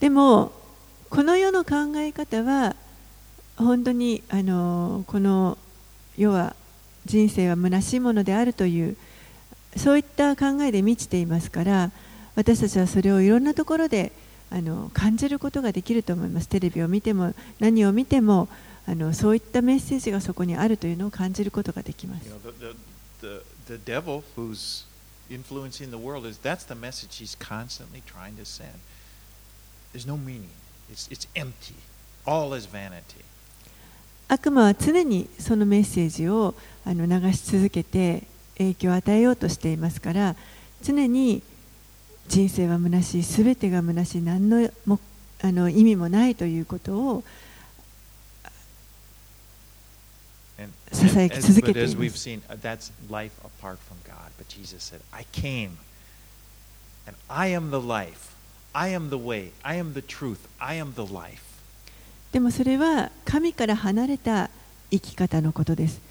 [0.00, 0.52] でも
[1.08, 2.74] この世の考え方は
[3.56, 5.56] 本当にあのこの
[6.16, 6.56] 世は
[7.09, 8.95] 人生は虚しいものであるという
[9.75, 11.91] そういった考えで満ちていますから
[12.35, 14.11] 私たちはそれをいろんなところで
[14.51, 16.49] あの感じることができると思います。
[16.49, 18.47] テレビを見ても何を見ても
[18.87, 22.25] あのそういったメッセージがそこにあるというのを感じることができます。
[34.27, 36.53] 悪魔は常にそのメッセージを
[36.85, 38.23] あの流し続けて
[38.57, 40.35] 影響を与えようとしていますから
[40.81, 41.41] 常に
[42.27, 44.99] 人生はむなしい全てがむなしい何の,も
[45.41, 47.23] あの意味もないということを
[50.91, 51.95] ささやき続けています。
[62.31, 64.49] でもそれは神から離れた
[64.91, 66.01] 生き方のことです。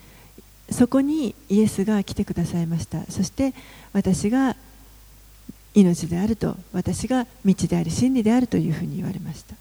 [0.71, 3.05] そこにイエスが来てくださいました。
[3.11, 3.55] そして
[3.93, 4.57] 私が
[5.75, 9.55] 命であると私が道であり真理であるというふうに言われました。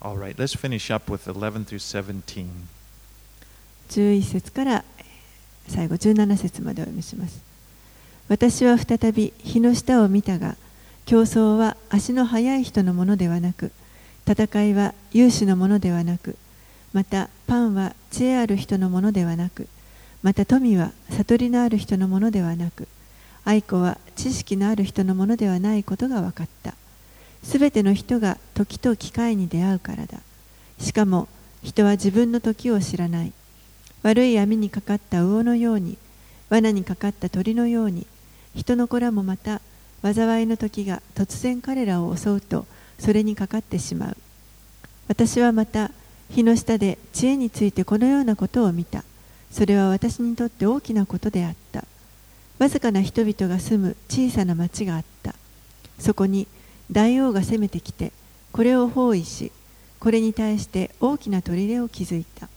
[0.00, 2.46] All right, let's finish up with 11 through 17.
[3.88, 5.06] 11節からえー
[5.68, 7.42] 最後17節までお読みします
[8.28, 10.56] 私は再び日の下を見たが
[11.04, 13.70] 競争は足の速い人のものではなく
[14.28, 16.36] 戦いは勇士のものではなく
[16.92, 19.68] またパンは知恵ある人のものではなく
[20.22, 22.88] また富は悟りのある人のものではなく
[23.44, 26.74] 愛子は知識のある人のものではないことが分かった。
[27.44, 30.18] すべての人が時と機会に出会うからだ。
[30.80, 31.28] しかも
[31.62, 33.32] 人は自分の時を知らない。
[34.02, 35.96] 悪い網にかかった魚のように
[36.50, 38.06] 罠にかかった鳥のように
[38.54, 39.60] 人の子らもまた
[40.02, 42.66] 災いの時が突然彼らを襲うと
[42.98, 44.16] それにかかってしまう。
[45.06, 45.92] 私はまた
[46.30, 49.04] 日の下で知恵についてこのようなことを見た。
[49.56, 51.84] それは私にとって大きなことであった。
[52.58, 55.34] わずかな人々が住む小さな町があった。
[55.98, 56.46] そこに
[56.92, 58.12] 大王が攻めてきて
[58.52, 59.50] これを包囲し
[59.98, 62.50] これに対して大きな砦を築いた。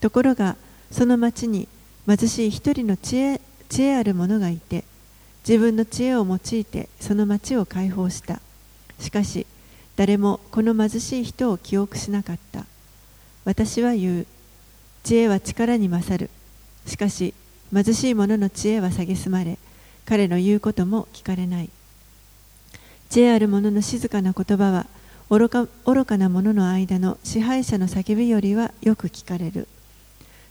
[0.00, 0.56] ところが
[0.90, 1.68] その町に
[2.08, 4.82] 貧しい一人の知恵知恵ある者がいて
[5.48, 8.40] 自分の知恵を用いてその町を解放した。
[8.98, 9.46] しかし
[9.94, 12.66] 誰もこの貧しい人を記憶しなかった。
[13.44, 14.26] 私は言う。
[15.02, 16.30] 知恵は力に勝る。
[16.86, 17.34] しかし
[17.72, 19.58] 貧しい者の知恵は蔑まれ
[20.04, 21.70] 彼の言うことも聞かれない。
[23.08, 24.86] 知恵ある者の静かな言葉は
[25.30, 29.68] 愚か愚かな者の間の支配者の叫びよりはよく聞かれる。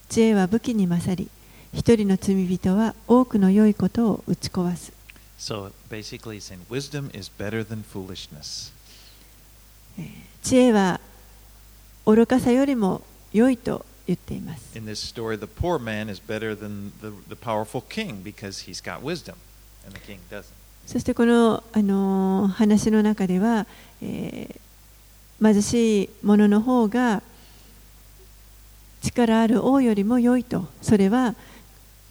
[0.09, 1.29] 知恵は武器に勝り
[1.73, 4.91] 一人の罪人は多くの良いことを打ち壊す。
[5.39, 8.71] So basically, saying wisdom is better than foolishness.
[10.43, 10.99] 知恵は
[12.05, 13.01] 愚かさよりも
[13.33, 18.81] 良いと言っています In this story, the poor man is better than the, the powerful king because he's
[18.83, 19.35] got wisdom,
[19.85, 20.45] and the king doesn't.
[20.85, 23.65] そしてこの、あのー話の中では、
[24.01, 24.61] えー
[25.43, 27.23] 貧しい者の方が
[29.01, 31.33] 力ある王よりも良いとそれは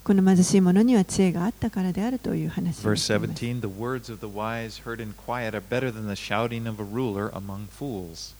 [0.03, 6.16] この貧しい者には知恵があったからであるという話を Verse しています17 The words of the wise heard in quiet are better than the
[6.16, 8.34] shouting of a ruler among fools.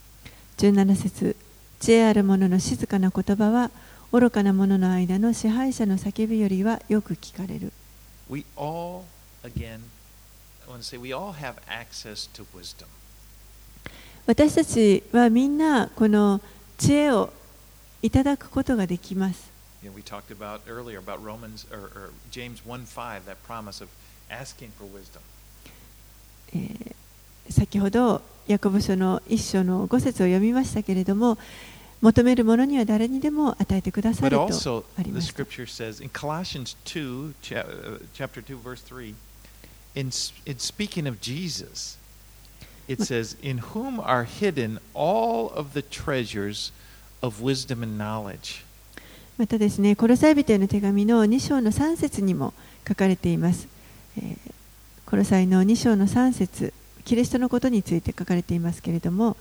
[0.59, 1.37] 17節
[1.81, 3.71] 知恵ある者の静かな言葉は
[4.13, 7.73] 愚かな者の間の支配者の叫びよりはよく聞かれる。
[14.27, 16.43] 私たちはみんなこの
[16.77, 17.33] 知恵を
[18.03, 19.51] いただくことができます。
[27.51, 31.37] 先ほど、ヤコブ書の一章の5節を読みましたけれども、
[32.01, 34.43] 求める者には誰にでも与えてくださると
[34.99, 35.35] あります。
[42.89, 43.37] It says,
[49.39, 52.53] またですね、コロサイ人への手紙の2章の3節にも
[52.87, 53.69] 書かれています。
[54.19, 54.37] えー、
[55.07, 56.75] コロサイの2章の3節
[57.05, 59.37] キリストのことについて書かれていますけれども、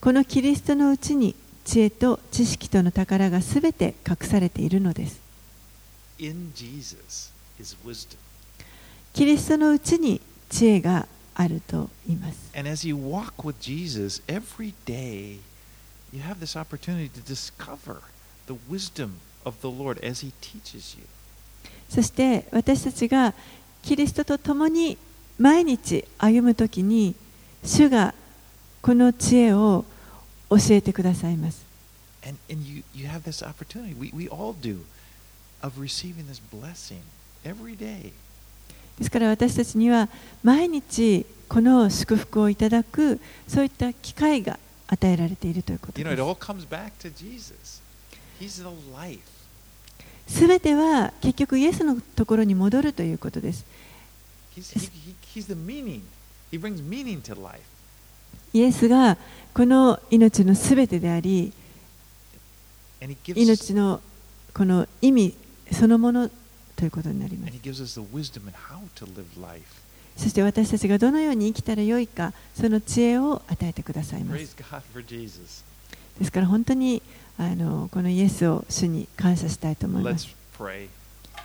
[0.00, 1.34] このキリストのうちに
[1.68, 5.20] 知恵と知識との宝がすべて隠されているのです.
[9.12, 15.40] キリストのうちに知恵があると言います And as you walk with Jesus every day,
[16.10, 18.00] you have this opportunity to discover
[18.46, 21.04] the wisdom of the Lord as He teaches you.
[21.90, 23.34] そして私たちが
[23.82, 24.96] キリストと共に
[25.38, 27.14] 毎日歩むときに
[27.62, 28.14] 主が
[28.80, 29.84] この知恵を
[30.50, 31.64] 教えてくださいます。
[38.98, 40.08] ですから私たちには
[40.42, 46.04] 毎日この祝福をいただくそういった機会が与えられているということです。
[50.46, 53.64] べては結局イエスのところに戻るということです。
[58.52, 59.16] イエスが
[59.54, 61.52] この命のすべてであり
[63.42, 64.00] 命の
[64.54, 65.34] この意味
[65.72, 66.30] そのもの
[66.76, 67.58] ということになります.
[70.16, 74.56] そして私たちがどのように生きたらよいかその知恵を与えてくださいます.
[76.18, 77.02] ですから本当に
[77.38, 80.34] あのこのイエスを主に感謝したいと思います.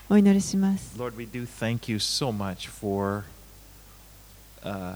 [0.09, 3.23] お祈りします Lord, we do thank you so much for
[4.63, 4.95] uh,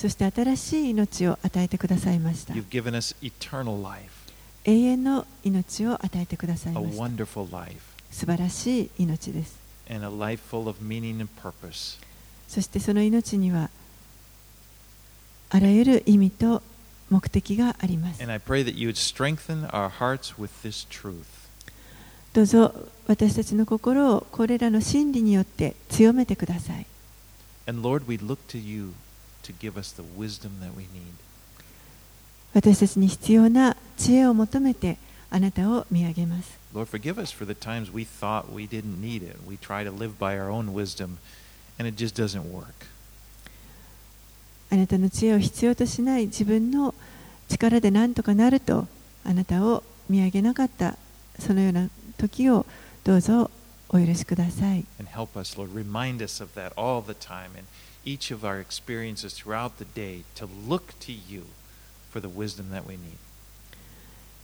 [0.00, 2.54] そして新しい命を与えてくださいました。
[4.64, 6.96] 永遠の命を与えてくださいました。
[8.10, 9.58] 素晴らしい命です。
[12.48, 13.68] そしてその命には
[15.50, 16.62] あらゆる意味と
[17.10, 18.22] 目的があります。
[22.32, 22.72] どうぞ
[23.06, 26.86] 私たちの心をこれらの真理によって強めてください。
[29.43, 31.13] to give us the wisdom that we need.
[32.53, 34.97] 私たちに必要な知恵を求めて
[35.29, 39.37] あなたを見上げます Lord, forgive us for the times we thought we didn't need it.
[39.47, 41.17] We try to live by our own wisdom,
[41.77, 42.87] and it just doesn't work.
[44.71, 46.93] あなたの知恵を必要としない自分の
[47.49, 48.87] 力で何とかなると
[49.23, 50.97] あなたを見上げなかった
[51.39, 52.65] そのような時を
[53.03, 53.51] どうぞ
[53.89, 55.73] お許しください And help us, Lord.
[55.73, 57.65] Remind us of that all the time in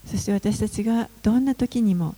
[0.06, 2.14] そして私たちがどんな時にも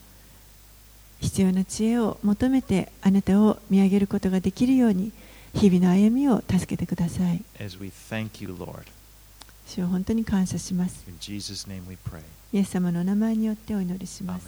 [1.21, 5.13] 必要な知恵を求めてあなたを見上げることができるように
[5.55, 7.43] 日々の歩みを助けてください。
[8.43, 8.83] You, Lord,
[9.67, 11.05] 主を本当に感謝します。
[12.53, 14.47] イエス様のお名前によってお祈りします。